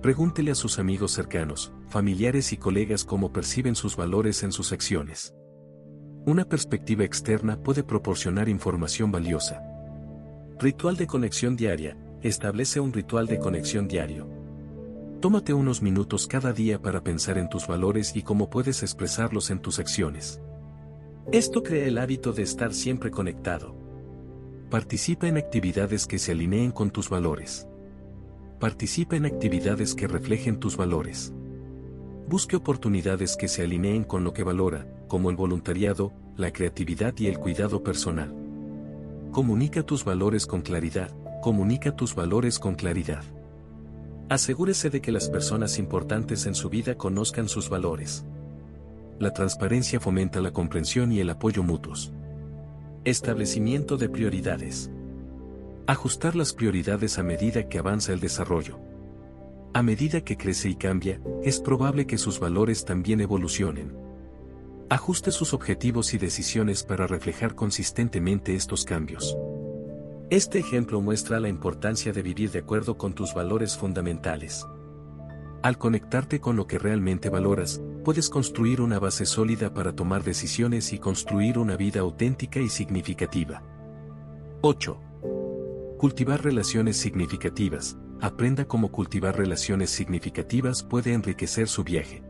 Pregúntele 0.02 0.52
a 0.52 0.56
sus 0.56 0.80
amigos 0.80 1.12
cercanos, 1.12 1.74
familiares 1.90 2.54
y 2.54 2.58
colegas 2.58 3.04
cómo 3.04 3.34
perciben 3.34 3.76
sus 3.76 3.98
valores 3.98 4.44
en 4.44 4.54
sus 4.54 4.72
acciones. 4.72 5.36
Una 6.26 6.46
perspectiva 6.46 7.04
externa 7.04 7.62
puede 7.62 7.84
proporcionar 7.84 8.48
información 8.48 9.12
valiosa. 9.12 9.62
Ritual 10.58 10.96
de 10.96 11.06
conexión 11.06 11.58
diaria. 11.58 11.98
Establece 12.22 12.80
un 12.80 12.94
ritual 12.94 13.28
de 13.28 13.40
conexión 13.40 13.90
diario. 13.90 14.26
Tómate 15.20 15.54
unos 15.54 15.82
minutos 15.82 16.28
cada 16.28 16.54
día 16.54 16.82
para 16.82 17.04
pensar 17.04 17.38
en 17.38 17.50
tus 17.50 17.68
valores 17.68 18.16
y 18.16 18.22
cómo 18.22 18.50
puedes 18.50 18.84
expresarlos 18.84 19.52
en 19.52 19.60
tus 19.60 19.80
acciones. 19.80 20.40
Esto 21.34 21.62
crea 21.62 21.88
el 21.88 21.98
hábito 21.98 22.32
de 22.32 22.44
estar 22.44 22.74
siempre 22.74 23.12
conectado. 23.12 23.83
Participa 24.74 25.28
en 25.28 25.38
actividades 25.38 26.08
que 26.08 26.18
se 26.18 26.32
alineen 26.32 26.72
con 26.72 26.90
tus 26.90 27.08
valores. 27.08 27.68
Participa 28.60 29.16
en 29.16 29.28
actividades 29.28 29.94
que 29.94 30.08
reflejen 30.08 30.60
tus 30.60 30.78
valores. 30.78 31.32
Busque 32.28 32.56
oportunidades 32.56 33.38
que 33.38 33.48
se 33.48 33.62
alineen 33.62 34.04
con 34.04 34.24
lo 34.24 34.34
que 34.34 34.42
valora, 34.42 34.88
como 35.08 35.30
el 35.30 35.36
voluntariado, 35.36 36.12
la 36.38 36.52
creatividad 36.52 37.14
y 37.20 37.28
el 37.28 37.38
cuidado 37.38 37.84
personal. 37.84 38.34
Comunica 39.32 39.84
tus 39.84 40.04
valores 40.04 40.48
con 40.48 40.62
claridad, 40.62 41.12
comunica 41.44 41.96
tus 41.96 42.16
valores 42.16 42.58
con 42.58 42.74
claridad. 42.74 43.24
Asegúrese 44.28 44.90
de 44.90 45.02
que 45.02 45.12
las 45.12 45.30
personas 45.30 45.78
importantes 45.78 46.48
en 46.48 46.56
su 46.56 46.72
vida 46.72 46.96
conozcan 46.96 47.48
sus 47.48 47.70
valores 47.70 48.26
la 49.20 49.32
transparencia 49.32 50.00
fomenta 50.00 50.42
la 50.42 50.52
comprensión 50.52 51.12
y 51.12 51.20
el 51.20 51.30
apoyo 51.30 51.64
mutuos. 51.64 52.12
Establecimiento 53.06 53.98
de 53.98 54.08
prioridades. 54.08 54.90
Ajustar 55.88 56.38
las 56.38 56.54
prioridades 56.54 57.20
a 57.20 57.24
medida 57.24 57.68
que 57.68 57.78
avanza 57.78 58.14
el 58.14 58.22
desarrollo. 58.22 58.80
A 59.74 59.84
medida 59.84 60.22
que 60.22 60.38
crece 60.38 60.70
y 60.70 60.76
cambia, 60.76 61.20
es 61.44 61.60
probable 61.60 62.08
que 62.08 62.18
sus 62.18 62.40
valores 62.40 62.86
también 62.86 63.20
evolucionen. 63.20 63.94
Ajuste 64.90 65.32
sus 65.32 65.54
objetivos 65.54 66.14
y 66.14 66.18
decisiones 66.18 66.86
para 66.86 67.06
reflejar 67.06 67.56
consistentemente 67.56 68.56
estos 68.56 68.86
cambios. 68.86 69.38
Este 70.30 70.60
ejemplo 70.60 71.02
muestra 71.02 71.42
la 71.42 71.50
importancia 71.50 72.14
de 72.14 72.22
vivir 72.22 72.52
de 72.52 72.60
acuerdo 72.60 72.98
con 72.98 73.12
tus 73.12 73.34
valores 73.34 73.76
fundamentales. 73.76 74.66
Al 75.62 75.78
conectarte 75.78 76.40
con 76.40 76.56
lo 76.56 76.68
que 76.68 76.80
realmente 76.80 77.28
valoras, 77.28 77.82
puedes 78.04 78.30
construir 78.30 78.82
una 78.82 79.00
base 79.00 79.26
sólida 79.26 79.74
para 79.74 79.96
tomar 79.96 80.24
decisiones 80.24 80.94
y 80.94 81.00
construir 81.00 81.58
una 81.58 81.78
vida 81.78 82.02
auténtica 82.02 82.60
y 82.60 82.70
significativa. 82.70 83.64
8. 84.62 85.00
Cultivar 85.98 86.44
relaciones 86.44 86.98
significativas. 86.98 87.98
Aprenda 88.22 88.66
cómo 88.66 88.92
cultivar 88.92 89.38
relaciones 89.38 89.90
significativas 89.90 90.84
puede 90.84 91.14
enriquecer 91.14 91.68
su 91.68 91.84
viaje. 91.84 92.24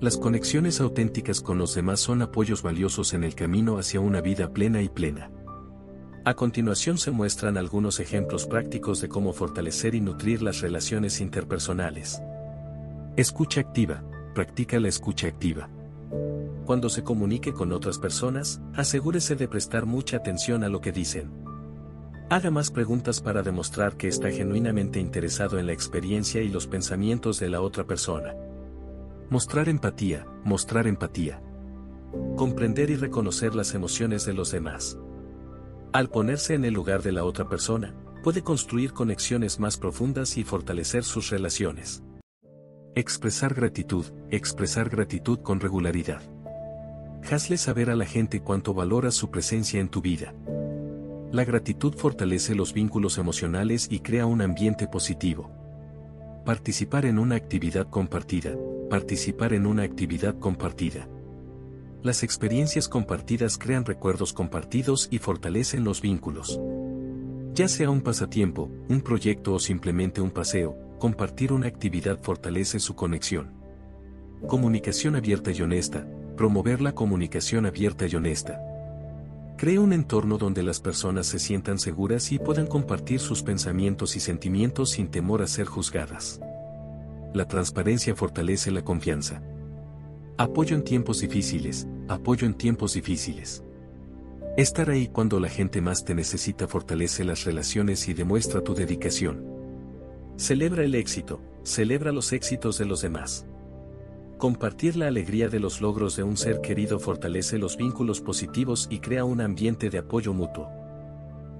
Las 0.00 0.16
conexiones 0.16 0.80
auténticas 0.80 1.40
con 1.40 1.58
los 1.58 1.74
demás 1.74 2.00
son 2.00 2.22
apoyos 2.22 2.62
valiosos 2.62 3.14
en 3.14 3.24
el 3.24 3.34
camino 3.34 3.78
hacia 3.78 4.00
una 4.00 4.20
vida 4.20 4.52
plena 4.52 4.80
y 4.80 4.88
plena. 4.88 5.30
A 6.24 6.34
continuación 6.34 6.98
se 6.98 7.10
muestran 7.10 7.56
algunos 7.56 8.00
ejemplos 8.00 8.46
prácticos 8.46 9.00
de 9.00 9.08
cómo 9.08 9.32
fortalecer 9.32 9.94
y 9.94 10.00
nutrir 10.00 10.42
las 10.42 10.60
relaciones 10.60 11.20
interpersonales. 11.20 12.20
Escucha 13.16 13.60
activa. 13.60 14.04
Practica 14.34 14.78
la 14.78 14.88
escucha 14.88 15.26
activa. 15.26 15.68
Cuando 16.64 16.88
se 16.88 17.02
comunique 17.02 17.52
con 17.52 17.72
otras 17.72 17.98
personas, 17.98 18.60
asegúrese 18.74 19.36
de 19.36 19.48
prestar 19.48 19.86
mucha 19.86 20.18
atención 20.18 20.64
a 20.64 20.68
lo 20.68 20.80
que 20.80 20.92
dicen. 20.92 21.30
Haga 22.30 22.50
más 22.50 22.70
preguntas 22.70 23.20
para 23.22 23.42
demostrar 23.42 23.96
que 23.96 24.06
está 24.06 24.30
genuinamente 24.30 25.00
interesado 25.00 25.58
en 25.58 25.66
la 25.66 25.72
experiencia 25.72 26.42
y 26.42 26.48
los 26.48 26.66
pensamientos 26.66 27.40
de 27.40 27.48
la 27.48 27.62
otra 27.62 27.84
persona. 27.86 28.34
Mostrar 29.30 29.68
empatía, 29.68 30.26
mostrar 30.44 30.86
empatía. 30.86 31.42
Comprender 32.36 32.90
y 32.90 32.96
reconocer 32.96 33.54
las 33.54 33.74
emociones 33.74 34.26
de 34.26 34.34
los 34.34 34.50
demás. 34.50 34.98
Al 35.92 36.10
ponerse 36.10 36.52
en 36.52 36.66
el 36.66 36.74
lugar 36.74 37.02
de 37.02 37.12
la 37.12 37.24
otra 37.24 37.48
persona, 37.48 37.94
puede 38.22 38.42
construir 38.42 38.92
conexiones 38.92 39.58
más 39.58 39.78
profundas 39.78 40.36
y 40.36 40.44
fortalecer 40.44 41.04
sus 41.04 41.30
relaciones. 41.30 42.02
Expresar 42.98 43.54
gratitud, 43.54 44.06
expresar 44.28 44.88
gratitud 44.88 45.38
con 45.38 45.60
regularidad. 45.60 46.20
Hazle 47.30 47.56
saber 47.56 47.90
a 47.90 47.94
la 47.94 48.06
gente 48.06 48.40
cuánto 48.40 48.74
valora 48.74 49.12
su 49.12 49.30
presencia 49.30 49.78
en 49.80 49.88
tu 49.88 50.00
vida. 50.00 50.34
La 51.30 51.44
gratitud 51.44 51.94
fortalece 51.94 52.56
los 52.56 52.72
vínculos 52.72 53.16
emocionales 53.16 53.86
y 53.88 54.00
crea 54.00 54.26
un 54.26 54.42
ambiente 54.42 54.88
positivo. 54.88 55.48
Participar 56.44 57.06
en 57.06 57.20
una 57.20 57.36
actividad 57.36 57.88
compartida. 57.88 58.56
Participar 58.90 59.52
en 59.52 59.66
una 59.66 59.84
actividad 59.84 60.36
compartida. 60.36 61.08
Las 62.02 62.24
experiencias 62.24 62.88
compartidas 62.88 63.58
crean 63.58 63.84
recuerdos 63.84 64.32
compartidos 64.32 65.06
y 65.12 65.18
fortalecen 65.18 65.84
los 65.84 66.00
vínculos. 66.00 66.60
Ya 67.54 67.68
sea 67.68 67.90
un 67.90 68.00
pasatiempo, 68.00 68.68
un 68.88 69.02
proyecto 69.02 69.54
o 69.54 69.60
simplemente 69.60 70.20
un 70.20 70.32
paseo, 70.32 70.87
compartir 70.98 71.52
una 71.52 71.66
actividad 71.66 72.18
fortalece 72.20 72.80
su 72.80 72.94
conexión. 72.94 73.52
Comunicación 74.46 75.16
abierta 75.16 75.50
y 75.50 75.62
honesta. 75.62 76.06
Promover 76.36 76.80
la 76.80 76.92
comunicación 76.92 77.66
abierta 77.66 78.06
y 78.06 78.14
honesta. 78.14 78.60
Cree 79.56 79.80
un 79.80 79.92
entorno 79.92 80.38
donde 80.38 80.62
las 80.62 80.80
personas 80.80 81.26
se 81.26 81.40
sientan 81.40 81.80
seguras 81.80 82.30
y 82.30 82.38
puedan 82.38 82.68
compartir 82.68 83.18
sus 83.18 83.42
pensamientos 83.42 84.14
y 84.14 84.20
sentimientos 84.20 84.90
sin 84.90 85.08
temor 85.08 85.42
a 85.42 85.48
ser 85.48 85.66
juzgadas. 85.66 86.40
La 87.34 87.48
transparencia 87.48 88.14
fortalece 88.14 88.70
la 88.70 88.82
confianza. 88.82 89.42
Apoyo 90.36 90.76
en 90.76 90.84
tiempos 90.84 91.20
difíciles, 91.20 91.88
apoyo 92.06 92.46
en 92.46 92.54
tiempos 92.54 92.94
difíciles. 92.94 93.64
Estar 94.56 94.90
ahí 94.90 95.08
cuando 95.08 95.40
la 95.40 95.48
gente 95.48 95.80
más 95.80 96.04
te 96.04 96.14
necesita 96.14 96.68
fortalece 96.68 97.24
las 97.24 97.44
relaciones 97.44 98.08
y 98.08 98.14
demuestra 98.14 98.60
tu 98.60 98.74
dedicación. 98.74 99.57
Celebra 100.38 100.84
el 100.84 100.94
éxito, 100.94 101.40
celebra 101.64 102.12
los 102.12 102.32
éxitos 102.32 102.78
de 102.78 102.84
los 102.84 103.02
demás. 103.02 103.44
Compartir 104.38 104.94
la 104.94 105.08
alegría 105.08 105.48
de 105.48 105.58
los 105.58 105.80
logros 105.80 106.14
de 106.14 106.22
un 106.22 106.36
ser 106.36 106.60
querido 106.60 107.00
fortalece 107.00 107.58
los 107.58 107.76
vínculos 107.76 108.20
positivos 108.20 108.86
y 108.88 109.00
crea 109.00 109.24
un 109.24 109.40
ambiente 109.40 109.90
de 109.90 109.98
apoyo 109.98 110.32
mutuo. 110.32 110.70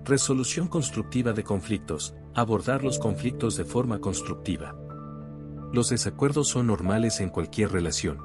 Resolución 0.05 0.69
constructiva 0.69 1.33
de 1.33 1.43
conflictos. 1.43 2.15
Abordar 2.35 2.85
los 2.85 3.01
conflictos 3.01 3.57
de 3.57 3.65
forma 3.65 3.99
constructiva. 3.99 4.77
Los 5.73 5.91
desacuerdos 5.91 6.47
son 6.47 6.69
normales 6.69 7.19
en 7.19 7.31
cualquier 7.31 7.73
relación. 7.73 8.19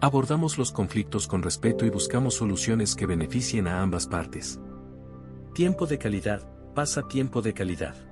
Abordamos 0.00 0.56
los 0.56 0.72
conflictos 0.72 1.28
con 1.28 1.42
respeto 1.42 1.84
y 1.84 1.90
buscamos 1.90 2.32
soluciones 2.32 2.94
que 2.94 3.04
beneficien 3.04 3.68
a 3.68 3.82
ambas 3.82 4.06
partes. 4.06 4.58
Tiempo 5.52 5.86
de 5.86 5.98
calidad. 5.98 6.48
Pasa 6.74 7.06
tiempo 7.06 7.42
de 7.42 7.52
calidad. 7.52 8.09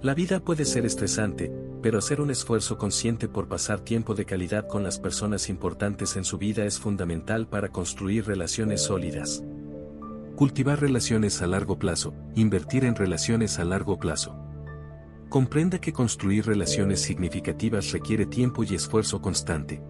La 0.00 0.14
vida 0.14 0.38
puede 0.38 0.64
ser 0.64 0.86
estresante, 0.86 1.52
pero 1.82 1.98
hacer 1.98 2.20
un 2.20 2.30
esfuerzo 2.30 2.78
consciente 2.78 3.26
por 3.26 3.48
pasar 3.48 3.80
tiempo 3.80 4.14
de 4.14 4.26
calidad 4.26 4.68
con 4.68 4.84
las 4.84 5.00
personas 5.00 5.48
importantes 5.48 6.14
en 6.14 6.22
su 6.22 6.38
vida 6.38 6.64
es 6.64 6.78
fundamental 6.78 7.48
para 7.48 7.70
construir 7.70 8.24
relaciones 8.24 8.82
sólidas. 8.82 9.42
Cultivar 10.36 10.80
relaciones 10.80 11.42
a 11.42 11.48
largo 11.48 11.80
plazo, 11.80 12.14
invertir 12.36 12.84
en 12.84 12.94
relaciones 12.94 13.58
a 13.58 13.64
largo 13.64 13.98
plazo. 13.98 14.38
Comprenda 15.30 15.80
que 15.80 15.92
construir 15.92 16.46
relaciones 16.46 17.00
significativas 17.00 17.90
requiere 17.90 18.24
tiempo 18.24 18.62
y 18.62 18.76
esfuerzo 18.76 19.20
constante. 19.20 19.82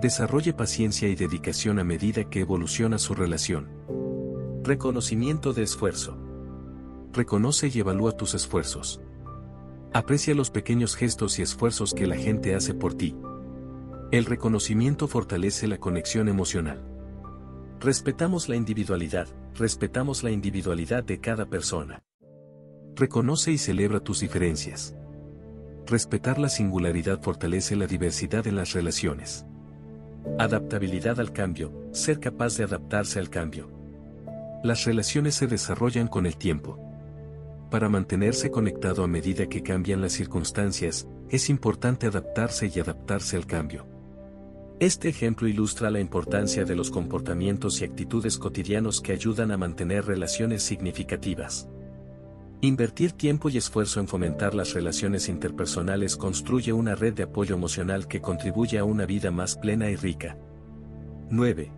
Desarrolle 0.00 0.52
paciencia 0.52 1.08
y 1.08 1.14
dedicación 1.14 1.78
a 1.78 1.84
medida 1.84 2.28
que 2.28 2.40
evoluciona 2.40 2.98
su 2.98 3.14
relación. 3.14 3.68
Reconocimiento 4.64 5.52
de 5.52 5.62
esfuerzo. 5.62 6.18
Reconoce 7.12 7.70
y 7.72 7.78
evalúa 7.78 8.16
tus 8.16 8.34
esfuerzos. 8.34 9.00
Aprecia 9.94 10.34
los 10.34 10.50
pequeños 10.50 10.96
gestos 10.96 11.38
y 11.38 11.42
esfuerzos 11.42 11.92
que 11.92 12.06
la 12.06 12.16
gente 12.16 12.54
hace 12.54 12.72
por 12.72 12.94
ti. 12.94 13.14
El 14.10 14.24
reconocimiento 14.24 15.06
fortalece 15.06 15.66
la 15.66 15.76
conexión 15.76 16.28
emocional. 16.28 16.82
Respetamos 17.78 18.48
la 18.48 18.56
individualidad, 18.56 19.28
respetamos 19.54 20.22
la 20.22 20.30
individualidad 20.30 21.04
de 21.04 21.20
cada 21.20 21.46
persona. 21.46 22.02
Reconoce 22.96 23.52
y 23.52 23.58
celebra 23.58 24.00
tus 24.00 24.20
diferencias. 24.20 24.94
Respetar 25.86 26.38
la 26.38 26.48
singularidad 26.48 27.20
fortalece 27.20 27.76
la 27.76 27.86
diversidad 27.86 28.46
en 28.46 28.56
las 28.56 28.72
relaciones. 28.72 29.44
Adaptabilidad 30.38 31.20
al 31.20 31.32
cambio, 31.32 31.72
ser 31.92 32.18
capaz 32.18 32.56
de 32.56 32.64
adaptarse 32.64 33.18
al 33.18 33.28
cambio. 33.28 33.68
Las 34.62 34.84
relaciones 34.84 35.34
se 35.34 35.48
desarrollan 35.48 36.08
con 36.08 36.24
el 36.24 36.36
tiempo. 36.36 36.78
Para 37.72 37.88
mantenerse 37.88 38.50
conectado 38.50 39.02
a 39.02 39.06
medida 39.06 39.48
que 39.48 39.62
cambian 39.62 40.02
las 40.02 40.12
circunstancias, 40.12 41.08
es 41.30 41.48
importante 41.48 42.06
adaptarse 42.06 42.70
y 42.72 42.78
adaptarse 42.78 43.34
al 43.34 43.46
cambio. 43.46 43.86
Este 44.78 45.08
ejemplo 45.08 45.48
ilustra 45.48 45.90
la 45.90 45.98
importancia 45.98 46.66
de 46.66 46.76
los 46.76 46.90
comportamientos 46.90 47.80
y 47.80 47.84
actitudes 47.84 48.36
cotidianos 48.36 49.00
que 49.00 49.12
ayudan 49.12 49.52
a 49.52 49.56
mantener 49.56 50.04
relaciones 50.04 50.62
significativas. 50.62 51.66
Invertir 52.60 53.12
tiempo 53.12 53.48
y 53.48 53.56
esfuerzo 53.56 54.00
en 54.00 54.06
fomentar 54.06 54.54
las 54.54 54.74
relaciones 54.74 55.30
interpersonales 55.30 56.18
construye 56.18 56.74
una 56.74 56.94
red 56.94 57.14
de 57.14 57.22
apoyo 57.22 57.54
emocional 57.54 58.06
que 58.06 58.20
contribuye 58.20 58.78
a 58.78 58.84
una 58.84 59.06
vida 59.06 59.30
más 59.30 59.56
plena 59.56 59.88
y 59.88 59.96
rica. 59.96 60.36
9. 61.30 61.72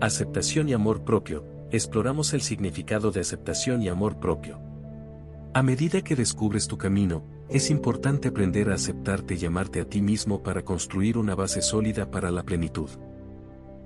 Aceptación 0.00 0.68
y 0.68 0.74
amor 0.74 1.02
propio. 1.02 1.44
Exploramos 1.72 2.34
el 2.34 2.42
significado 2.42 3.10
de 3.10 3.18
aceptación 3.18 3.82
y 3.82 3.88
amor 3.88 4.20
propio. 4.20 4.71
A 5.54 5.62
medida 5.62 6.00
que 6.00 6.16
descubres 6.16 6.66
tu 6.66 6.78
camino, 6.78 7.26
es 7.50 7.68
importante 7.68 8.28
aprender 8.28 8.70
a 8.70 8.74
aceptarte 8.74 9.34
y 9.34 9.44
amarte 9.44 9.82
a 9.82 9.84
ti 9.84 10.00
mismo 10.00 10.42
para 10.42 10.64
construir 10.64 11.18
una 11.18 11.34
base 11.34 11.60
sólida 11.60 12.10
para 12.10 12.30
la 12.30 12.42
plenitud. 12.42 12.88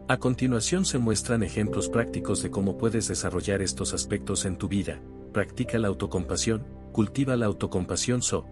A 0.07 0.17
continuación 0.19 0.85
se 0.85 0.99
muestran 0.99 1.43
ejemplos 1.43 1.89
prácticos 1.89 2.41
de 2.45 2.53
cómo 2.53 2.79
puedes 2.79 3.09
desarrollar 3.09 3.63
estos 3.63 3.95
aspectos 3.95 4.45
en 4.45 4.59
tu 4.59 4.69
vida. 4.69 5.03
Practica 5.33 5.81
la 5.81 5.89
autocompasión, 5.89 6.65
cultiva 6.93 7.35
la 7.35 7.47
autocompasión 7.47 8.23
so. 8.23 8.47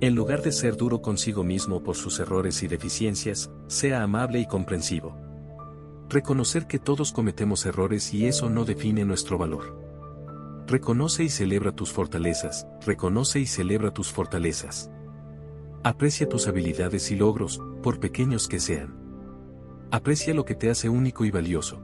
En 0.00 0.14
lugar 0.14 0.42
de 0.42 0.52
ser 0.52 0.76
duro 0.76 1.02
consigo 1.02 1.42
mismo 1.42 1.82
por 1.82 1.96
sus 1.96 2.20
errores 2.20 2.62
y 2.62 2.68
deficiencias, 2.68 3.50
sea 3.66 4.04
amable 4.04 4.38
y 4.38 4.46
comprensivo. 4.46 5.16
Reconocer 6.08 6.68
que 6.68 6.78
todos 6.78 7.10
cometemos 7.10 7.66
errores 7.66 8.14
y 8.14 8.26
eso 8.26 8.48
no 8.48 8.64
define 8.64 9.04
nuestro 9.04 9.38
valor. 9.38 9.81
Reconoce 10.66 11.24
y 11.24 11.28
celebra 11.28 11.72
tus 11.72 11.92
fortalezas, 11.92 12.66
reconoce 12.86 13.40
y 13.40 13.46
celebra 13.46 13.92
tus 13.92 14.12
fortalezas. 14.12 14.90
Aprecia 15.82 16.28
tus 16.28 16.46
habilidades 16.46 17.10
y 17.10 17.16
logros, 17.16 17.60
por 17.82 17.98
pequeños 17.98 18.46
que 18.46 18.60
sean. 18.60 18.94
Aprecia 19.90 20.32
lo 20.32 20.44
que 20.44 20.54
te 20.54 20.70
hace 20.70 20.88
único 20.88 21.24
y 21.24 21.30
valioso. 21.30 21.82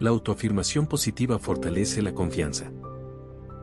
La 0.00 0.10
autoafirmación 0.10 0.86
positiva 0.86 1.38
fortalece 1.38 2.02
la 2.02 2.12
confianza. 2.12 2.72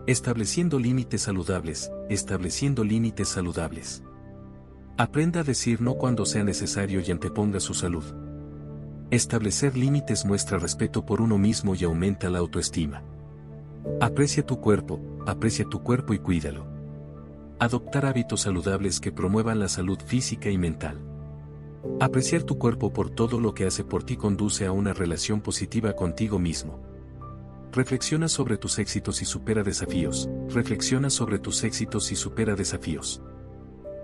Estableciendo 0.07 0.79
límites 0.79 1.21
saludables, 1.21 1.91
estableciendo 2.09 2.83
límites 2.83 3.27
saludables. 3.27 4.03
Aprenda 4.97 5.41
a 5.41 5.43
decir 5.43 5.81
no 5.81 5.95
cuando 5.95 6.25
sea 6.25 6.43
necesario 6.43 7.01
y 7.05 7.11
anteponga 7.11 7.59
su 7.59 7.73
salud. 7.73 8.05
Establecer 9.11 9.77
límites 9.77 10.25
muestra 10.25 10.57
respeto 10.57 11.05
por 11.05 11.21
uno 11.21 11.37
mismo 11.37 11.75
y 11.75 11.83
aumenta 11.83 12.29
la 12.29 12.39
autoestima. 12.39 13.03
Aprecia 13.99 14.45
tu 14.45 14.61
cuerpo, 14.61 15.01
aprecia 15.25 15.65
tu 15.65 15.83
cuerpo 15.83 16.13
y 16.13 16.19
cuídalo. 16.19 16.65
Adoptar 17.59 18.05
hábitos 18.05 18.41
saludables 18.41 18.99
que 18.99 19.11
promuevan 19.11 19.59
la 19.59 19.67
salud 19.67 19.99
física 20.05 20.49
y 20.49 20.57
mental. 20.57 21.01
Apreciar 21.99 22.43
tu 22.43 22.57
cuerpo 22.57 22.93
por 22.93 23.09
todo 23.09 23.39
lo 23.39 23.53
que 23.53 23.65
hace 23.65 23.83
por 23.83 24.03
ti 24.03 24.15
conduce 24.15 24.65
a 24.65 24.71
una 24.71 24.93
relación 24.93 25.41
positiva 25.41 25.93
contigo 25.93 26.39
mismo. 26.39 26.81
Reflexiona 27.73 28.29
sobre 28.29 28.57
tus 28.57 28.79
éxitos 28.79 29.21
y 29.21 29.25
supera 29.25 29.63
desafíos. 29.63 30.29
Reflexiona 30.49 31.09
sobre 31.09 31.39
tus 31.39 31.63
éxitos 31.63 32.11
y 32.11 32.15
supera 32.15 32.55
desafíos. 32.55 33.21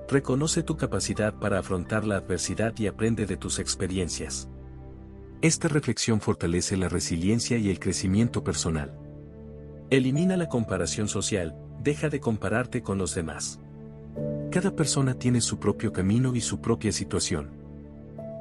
Reconoce 0.09 0.63
tu 0.63 0.75
capacidad 0.75 1.33
para 1.35 1.59
afrontar 1.59 2.03
la 2.03 2.17
adversidad 2.17 2.73
y 2.77 2.87
aprende 2.87 3.25
de 3.25 3.37
tus 3.37 3.59
experiencias. 3.59 4.49
Esta 5.41 5.69
reflexión 5.69 6.19
fortalece 6.19 6.75
la 6.75 6.89
resiliencia 6.89 7.57
y 7.57 7.69
el 7.69 7.79
crecimiento 7.79 8.43
personal. 8.43 9.08
Elimina 9.91 10.37
la 10.37 10.47
comparación 10.47 11.07
social, 11.07 11.55
deja 11.81 12.09
de 12.09 12.19
compararte 12.19 12.83
con 12.83 12.99
los 12.99 13.15
demás. 13.15 13.59
Cada 14.51 14.75
persona 14.75 15.15
tiene 15.15 15.41
su 15.41 15.57
propio 15.57 15.91
camino 15.91 16.35
y 16.35 16.41
su 16.41 16.61
propia 16.61 16.91
situación. 16.91 17.49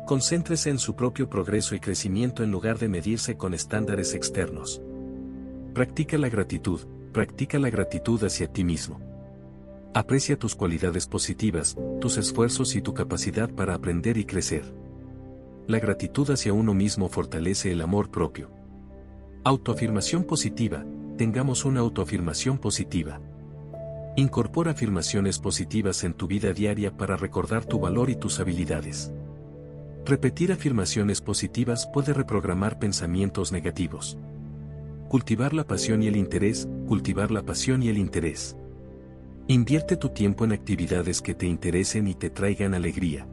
Concéntrese 0.06 0.68
en 0.68 0.78
su 0.78 0.94
propio 0.94 1.30
progreso 1.30 1.74
y 1.74 1.80
crecimiento 1.80 2.44
en 2.44 2.50
lugar 2.50 2.78
de 2.78 2.88
medirse 2.88 3.38
con 3.38 3.54
estándares 3.54 4.12
externos. 4.12 4.82
Practica 5.72 6.18
la 6.18 6.28
gratitud, 6.28 6.80
practica 7.12 7.58
la 7.58 7.70
gratitud 7.70 8.22
hacia 8.24 8.52
ti 8.52 8.62
mismo. 8.62 9.00
Aprecia 9.94 10.38
tus 10.38 10.54
cualidades 10.54 11.06
positivas, 11.06 11.78
tus 11.98 12.18
esfuerzos 12.18 12.76
y 12.76 12.82
tu 12.82 12.92
capacidad 12.92 13.48
para 13.48 13.74
aprender 13.74 14.18
y 14.18 14.26
crecer. 14.26 14.74
La 15.66 15.78
gratitud 15.78 16.30
hacia 16.30 16.52
uno 16.52 16.74
mismo 16.74 17.08
fortalece 17.08 17.72
el 17.72 17.80
amor 17.80 18.10
propio. 18.10 18.50
Autoafirmación 19.44 20.24
positiva, 20.24 20.84
tengamos 21.18 21.64
una 21.64 21.80
autoafirmación 21.80 22.58
positiva. 22.58 23.20
Incorpora 24.16 24.70
afirmaciones 24.70 25.40
positivas 25.40 26.04
en 26.04 26.14
tu 26.14 26.28
vida 26.28 26.52
diaria 26.52 26.96
para 26.96 27.16
recordar 27.16 27.64
tu 27.66 27.80
valor 27.80 28.08
y 28.08 28.14
tus 28.14 28.38
habilidades. 28.38 29.12
Repetir 30.06 30.52
afirmaciones 30.52 31.20
positivas 31.20 31.88
puede 31.92 32.14
reprogramar 32.14 32.78
pensamientos 32.78 33.50
negativos. 33.50 34.16
Cultivar 35.08 35.54
la 35.54 35.64
pasión 35.64 36.04
y 36.04 36.06
el 36.06 36.16
interés, 36.16 36.68
cultivar 36.86 37.32
la 37.32 37.42
pasión 37.42 37.82
y 37.82 37.88
el 37.88 37.98
interés. 37.98 38.56
Invierte 39.48 39.96
tu 39.96 40.10
tiempo 40.10 40.44
en 40.44 40.52
actividades 40.52 41.20
que 41.20 41.34
te 41.34 41.46
interesen 41.46 42.06
y 42.06 42.14
te 42.14 42.30
traigan 42.30 42.74
alegría. 42.74 43.26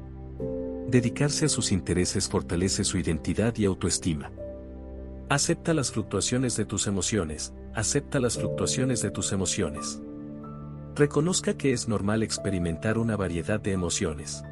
Dedicarse 0.87 1.45
a 1.45 1.49
sus 1.49 1.71
intereses 1.71 2.27
fortalece 2.29 2.83
su 2.83 2.97
identidad 2.97 3.55
y 3.57 3.65
autoestima. 3.65 4.31
Acepta 5.29 5.73
las 5.73 5.91
fluctuaciones 5.91 6.55
de 6.55 6.65
tus 6.65 6.87
emociones, 6.87 7.53
acepta 7.75 8.19
las 8.19 8.37
fluctuaciones 8.37 9.01
de 9.01 9.11
tus 9.11 9.33
emociones. 9.33 10.01
Reconozca 10.95 11.57
que 11.57 11.73
es 11.73 11.89
normal 11.89 12.23
experimentar 12.23 12.97
una 12.97 13.17
variedad 13.17 13.59
de 13.59 13.73
emociones. 13.73 14.43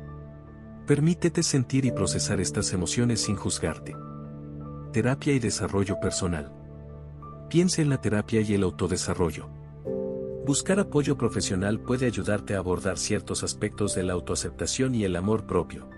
Permítete 0.85 1.41
sentir 1.41 1.85
y 1.85 1.91
procesar 1.91 2.41
estas 2.41 2.73
emociones 2.73 3.21
sin 3.21 3.37
juzgarte. 3.37 3.95
Terapia 4.91 5.33
y 5.33 5.39
desarrollo 5.39 5.99
personal. 6.01 6.51
Piensa 7.49 7.81
en 7.81 7.89
la 7.89 8.01
terapia 8.01 8.41
y 8.41 8.53
el 8.55 8.63
autodesarrollo. 8.63 9.49
Buscar 10.45 10.81
apoyo 10.81 11.17
profesional 11.17 11.79
puede 11.79 12.05
ayudarte 12.05 12.55
a 12.55 12.57
abordar 12.57 12.97
ciertos 12.97 13.43
aspectos 13.43 13.95
de 13.95 14.03
la 14.03 14.11
autoaceptación 14.11 14.93
y 14.95 15.05
el 15.05 15.15
amor 15.15 15.45
propio. 15.45 15.89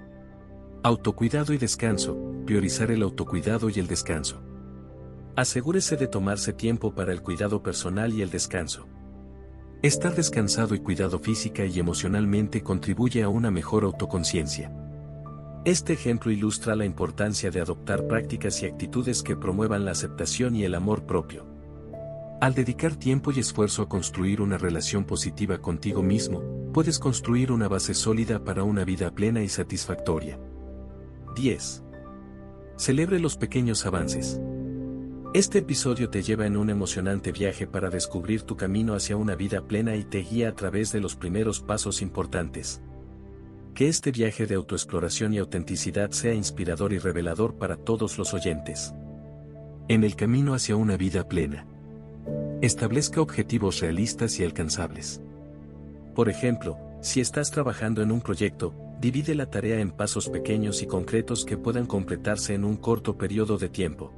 Autocuidado 0.83 1.51
y 1.53 1.57
descanso, 1.57 2.15
priorizar 2.45 2.91
el 2.91 3.01
autocuidado 3.01 3.71
y 3.71 3.79
el 3.79 3.87
descanso. 3.87 4.44
Asegúrese 5.35 5.97
de 5.97 6.07
tomarse 6.07 6.53
tiempo 6.53 6.95
para 6.95 7.11
el 7.11 7.21
cuidado 7.21 7.61
personal 7.61 8.13
y 8.13 8.21
el 8.21 8.29
descanso. 8.29 8.87
Estar 9.81 10.15
descansado 10.15 10.75
y 10.75 10.79
cuidado 10.79 11.19
física 11.19 11.65
y 11.65 11.77
emocionalmente 11.77 12.63
contribuye 12.63 13.21
a 13.21 13.27
una 13.27 13.51
mejor 13.51 13.83
autoconciencia. 13.83 14.71
Este 15.65 15.91
ejemplo 15.91 16.31
ilustra 16.31 16.73
la 16.75 16.85
importancia 16.85 17.51
de 17.51 17.59
adoptar 17.59 18.07
prácticas 18.07 18.63
y 18.63 18.65
actitudes 18.65 19.23
que 19.23 19.35
promuevan 19.35 19.83
la 19.83 19.91
aceptación 19.91 20.55
y 20.55 20.63
el 20.63 20.73
amor 20.73 21.05
propio. 21.05 21.45
Al 22.39 22.53
dedicar 22.53 22.95
tiempo 22.95 23.33
y 23.33 23.39
esfuerzo 23.39 23.81
a 23.81 23.89
construir 23.89 24.41
una 24.41 24.57
relación 24.57 25.03
positiva 25.03 25.57
contigo 25.57 26.01
mismo, 26.01 26.43
puedes 26.73 26.97
construir 26.97 27.51
una 27.51 27.67
base 27.67 27.93
sólida 27.93 28.41
para 28.41 28.63
una 28.63 28.85
vida 28.85 29.11
plena 29.11 29.43
y 29.43 29.49
satisfactoria. 29.49 30.39
10. 31.35 31.83
Celebre 32.77 33.19
los 33.19 33.35
pequeños 33.35 33.85
avances. 33.85 34.39
Este 35.35 35.57
episodio 35.57 36.09
te 36.09 36.23
lleva 36.23 36.45
en 36.45 36.55
un 36.55 36.69
emocionante 36.69 37.33
viaje 37.33 37.67
para 37.67 37.89
descubrir 37.89 38.43
tu 38.43 38.55
camino 38.55 38.93
hacia 38.93 39.17
una 39.17 39.35
vida 39.35 39.59
plena 39.67 39.97
y 39.97 40.05
te 40.05 40.19
guía 40.19 40.47
a 40.47 40.55
través 40.55 40.93
de 40.93 41.01
los 41.01 41.17
primeros 41.17 41.59
pasos 41.59 42.01
importantes. 42.01 42.81
Que 43.73 43.89
este 43.89 44.11
viaje 44.11 44.45
de 44.45 44.55
autoexploración 44.55 45.33
y 45.33 45.39
autenticidad 45.39 46.11
sea 46.11 46.33
inspirador 46.33 46.93
y 46.93 46.99
revelador 46.99 47.55
para 47.55 47.75
todos 47.75 48.17
los 48.17 48.33
oyentes. 48.33 48.93
En 49.89 50.05
el 50.05 50.15
camino 50.15 50.53
hacia 50.53 50.77
una 50.77 50.95
vida 50.95 51.27
plena. 51.27 51.67
Establezca 52.61 53.19
objetivos 53.19 53.81
realistas 53.81 54.39
y 54.39 54.45
alcanzables. 54.45 55.19
Por 56.15 56.29
ejemplo, 56.29 56.77
si 57.01 57.19
estás 57.19 57.51
trabajando 57.51 58.01
en 58.01 58.13
un 58.13 58.21
proyecto, 58.21 58.73
Divide 59.01 59.35
la 59.35 59.49
tarea 59.49 59.81
en 59.81 59.91
pasos 59.91 60.29
pequeños 60.29 60.81
y 60.81 60.87
concretos 60.87 61.43
que 61.43 61.57
puedan 61.57 61.85
completarse 61.85 62.53
en 62.53 62.63
un 62.63 62.77
corto 62.77 63.17
periodo 63.17 63.57
de 63.57 63.67
tiempo. 63.67 64.13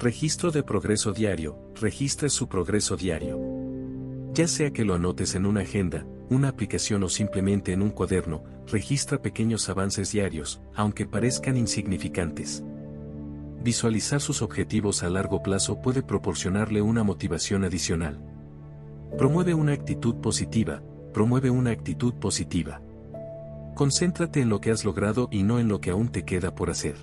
Registro 0.00 0.52
de 0.52 0.62
progreso 0.62 1.12
diario. 1.12 1.58
Registre 1.74 2.28
su 2.28 2.48
progreso 2.48 2.96
diario. 2.96 3.36
Ya 4.32 4.46
sea 4.46 4.70
que 4.70 4.84
lo 4.84 4.94
anotes 4.94 5.34
en 5.34 5.44
una 5.44 5.62
agenda, 5.62 6.06
una 6.30 6.46
aplicación 6.46 7.02
o 7.02 7.08
simplemente 7.08 7.72
en 7.72 7.82
un 7.82 7.90
cuaderno, 7.90 8.44
registra 8.68 9.20
pequeños 9.20 9.68
avances 9.68 10.12
diarios, 10.12 10.62
aunque 10.76 11.04
parezcan 11.04 11.56
insignificantes. 11.56 12.62
Visualizar 13.64 14.20
sus 14.20 14.40
objetivos 14.40 15.02
a 15.02 15.10
largo 15.10 15.42
plazo 15.42 15.80
puede 15.80 16.04
proporcionarle 16.04 16.80
una 16.80 17.02
motivación 17.02 17.64
adicional. 17.64 18.20
Promueve 19.18 19.52
una 19.52 19.72
actitud 19.72 20.14
positiva, 20.20 20.80
promueve 21.12 21.50
una 21.50 21.70
actitud 21.70 22.14
positiva. 22.14 22.80
Concéntrate 23.74 24.42
en 24.42 24.48
lo 24.48 24.60
que 24.60 24.70
has 24.70 24.84
logrado 24.84 25.28
y 25.32 25.42
no 25.42 25.58
en 25.58 25.66
lo 25.66 25.80
que 25.80 25.90
aún 25.90 26.08
te 26.10 26.24
queda 26.24 26.54
por 26.54 26.70
hacer. 26.70 26.94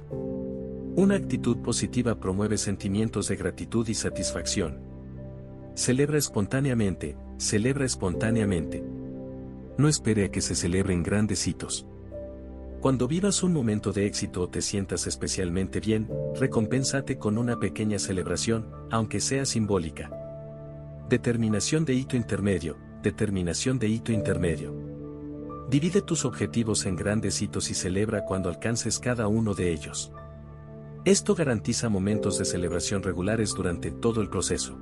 Una 0.97 1.15
actitud 1.15 1.57
positiva 1.57 2.15
promueve 2.21 2.57
sentimientos 2.57 3.27
de 3.27 3.35
gratitud 3.35 3.85
y 3.89 3.93
satisfacción. 3.93 4.79
Celebra 5.73 6.17
espontáneamente, 6.17 7.17
celebra 7.37 7.83
espontáneamente. 7.83 8.81
No 9.77 9.89
espere 9.89 10.23
a 10.23 10.31
que 10.31 10.39
se 10.39 10.55
celebren 10.55 11.03
grandes 11.03 11.45
hitos. 11.47 11.85
Cuando 12.79 13.09
vivas 13.09 13.43
un 13.43 13.51
momento 13.51 13.91
de 13.91 14.05
éxito 14.05 14.43
o 14.43 14.47
te 14.47 14.61
sientas 14.61 15.05
especialmente 15.05 15.81
bien, 15.81 16.07
recompénsate 16.39 17.17
con 17.17 17.37
una 17.37 17.59
pequeña 17.59 17.99
celebración, 17.99 18.69
aunque 18.89 19.19
sea 19.19 19.45
simbólica. 19.45 20.09
Determinación 21.09 21.83
de 21.83 21.93
hito 21.95 22.15
intermedio, 22.15 22.77
determinación 23.03 23.79
de 23.79 23.89
hito 23.89 24.13
intermedio. 24.13 24.73
Divide 25.69 26.01
tus 26.01 26.23
objetivos 26.23 26.85
en 26.85 26.95
grandes 26.95 27.41
hitos 27.41 27.69
y 27.69 27.73
celebra 27.73 28.23
cuando 28.23 28.47
alcances 28.47 28.97
cada 28.97 29.27
uno 29.27 29.55
de 29.55 29.73
ellos. 29.73 30.13
Esto 31.05 31.35
garantiza 31.35 31.87
momentos 31.87 32.39
de 32.39 32.45
celebración 32.45 33.03
regulares 33.03 33.53
durante 33.53 33.91
todo 33.91 34.21
el 34.21 34.29
proceso. 34.29 34.79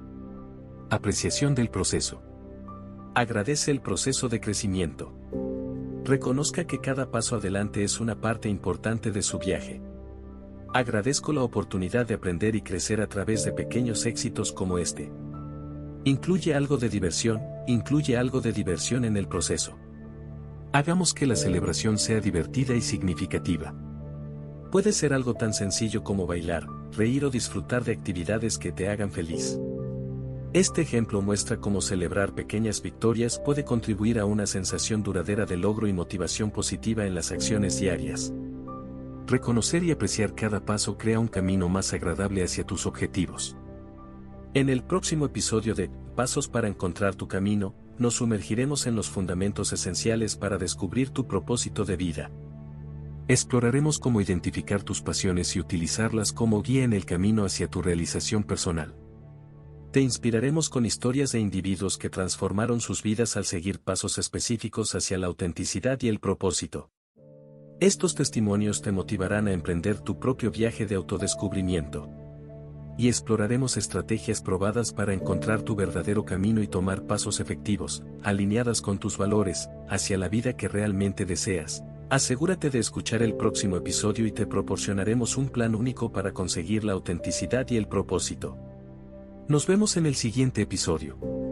Apreciación 0.89 1.53
del 1.53 1.69
proceso. 1.69 2.23
Agradece 3.13 3.71
el 3.71 3.81
proceso 3.81 4.29
de 4.29 4.39
crecimiento. 4.39 5.13
Reconozca 6.05 6.65
que 6.65 6.79
cada 6.79 7.11
paso 7.11 7.35
adelante 7.35 7.83
es 7.83 7.99
una 7.99 8.21
parte 8.21 8.47
importante 8.47 9.11
de 9.11 9.21
su 9.21 9.37
viaje. 9.37 9.81
Agradezco 10.73 11.33
la 11.33 11.43
oportunidad 11.43 12.07
de 12.07 12.13
aprender 12.13 12.55
y 12.55 12.61
crecer 12.61 13.01
a 13.01 13.07
través 13.07 13.43
de 13.43 13.51
pequeños 13.51 14.05
éxitos 14.05 14.53
como 14.53 14.77
este. 14.77 15.11
Incluye 16.05 16.55
algo 16.55 16.77
de 16.77 16.87
diversión, 16.87 17.41
incluye 17.67 18.15
algo 18.15 18.39
de 18.39 18.53
diversión 18.53 19.03
en 19.03 19.17
el 19.17 19.27
proceso. 19.27 19.77
Hagamos 20.71 21.13
que 21.13 21.27
la 21.27 21.35
celebración 21.35 21.97
sea 21.97 22.21
divertida 22.21 22.75
y 22.75 22.81
significativa. 22.81 23.75
Puede 24.73 24.91
ser 24.91 25.13
algo 25.13 25.35
tan 25.35 25.53
sencillo 25.53 26.03
como 26.03 26.25
bailar, 26.25 26.65
reír 26.93 27.25
o 27.25 27.29
disfrutar 27.29 27.83
de 27.83 27.91
actividades 27.91 28.57
que 28.57 28.71
te 28.71 28.89
hagan 28.89 29.11
feliz. 29.11 29.59
Este 30.51 30.81
ejemplo 30.81 31.21
muestra 31.21 31.57
cómo 31.57 31.79
celebrar 31.79 32.33
pequeñas 32.33 32.81
victorias 32.81 33.37
puede 33.37 33.65
contribuir 33.65 34.17
a 34.17 34.25
una 34.25 34.47
sensación 34.47 35.03
duradera 35.03 35.45
de 35.45 35.57
logro 35.57 35.85
y 35.85 35.93
motivación 35.93 36.49
positiva 36.49 37.05
en 37.05 37.13
las 37.13 37.31
acciones 37.31 37.79
diarias. 37.79 38.33
Reconocer 39.27 39.83
y 39.83 39.91
apreciar 39.91 40.33
cada 40.33 40.65
paso 40.65 40.97
crea 40.97 41.19
un 41.19 41.27
camino 41.27 41.69
más 41.69 41.93
agradable 41.93 42.43
hacia 42.43 42.65
tus 42.65 42.87
objetivos. 42.87 43.55
En 44.55 44.69
el 44.69 44.81
próximo 44.81 45.27
episodio 45.27 45.75
de 45.75 45.91
Pasos 46.15 46.47
para 46.47 46.67
encontrar 46.67 47.13
tu 47.13 47.27
camino, 47.27 47.75
nos 47.99 48.15
sumergiremos 48.15 48.87
en 48.87 48.95
los 48.95 49.07
fundamentos 49.07 49.71
esenciales 49.71 50.35
para 50.35 50.57
descubrir 50.57 51.11
tu 51.11 51.27
propósito 51.27 51.85
de 51.85 51.95
vida. 51.95 52.31
Exploraremos 53.29 53.99
cómo 53.99 54.19
identificar 54.19 54.83
tus 54.83 55.01
pasiones 55.01 55.55
y 55.55 55.61
utilizarlas 55.61 56.33
como 56.33 56.61
guía 56.61 56.83
en 56.83 56.91
el 56.91 57.05
camino 57.05 57.45
hacia 57.45 57.69
tu 57.69 57.81
realización 57.81 58.43
personal. 58.43 58.95
Te 59.91 60.01
inspiraremos 60.01 60.69
con 60.69 60.85
historias 60.85 61.31
de 61.31 61.39
individuos 61.39 61.97
que 61.97 62.09
transformaron 62.09 62.81
sus 62.81 63.01
vidas 63.01 63.37
al 63.37 63.45
seguir 63.45 63.79
pasos 63.79 64.17
específicos 64.17 64.93
hacia 64.93 65.17
la 65.17 65.27
autenticidad 65.27 66.01
y 66.01 66.09
el 66.09 66.19
propósito. 66.19 66.89
Estos 67.79 68.13
testimonios 68.13 68.81
te 68.81 68.91
motivarán 68.91 69.47
a 69.47 69.53
emprender 69.53 70.01
tu 70.01 70.19
propio 70.19 70.51
viaje 70.51 70.85
de 70.85 70.95
autodescubrimiento 70.95 72.09
y 72.97 73.07
exploraremos 73.07 73.77
estrategias 73.77 74.41
probadas 74.41 74.91
para 74.91 75.13
encontrar 75.13 75.61
tu 75.61 75.75
verdadero 75.75 76.25
camino 76.25 76.61
y 76.61 76.67
tomar 76.67 77.07
pasos 77.07 77.39
efectivos, 77.39 78.03
alineadas 78.21 78.81
con 78.81 78.99
tus 78.99 79.17
valores, 79.17 79.69
hacia 79.89 80.17
la 80.17 80.29
vida 80.29 80.55
que 80.55 80.67
realmente 80.67 81.25
deseas. 81.25 81.83
Asegúrate 82.13 82.69
de 82.69 82.77
escuchar 82.77 83.23
el 83.23 83.33
próximo 83.33 83.75
episodio 83.75 84.27
y 84.27 84.31
te 84.31 84.45
proporcionaremos 84.45 85.35
un 85.35 85.49
plan 85.49 85.73
único 85.73 86.11
para 86.11 86.31
conseguir 86.31 86.83
la 86.83 86.93
autenticidad 86.93 87.67
y 87.71 87.75
el 87.75 87.87
propósito. 87.87 88.55
Nos 89.47 89.65
vemos 89.65 89.97
en 89.97 90.05
el 90.05 90.13
siguiente 90.13 90.61
episodio. 90.61 91.42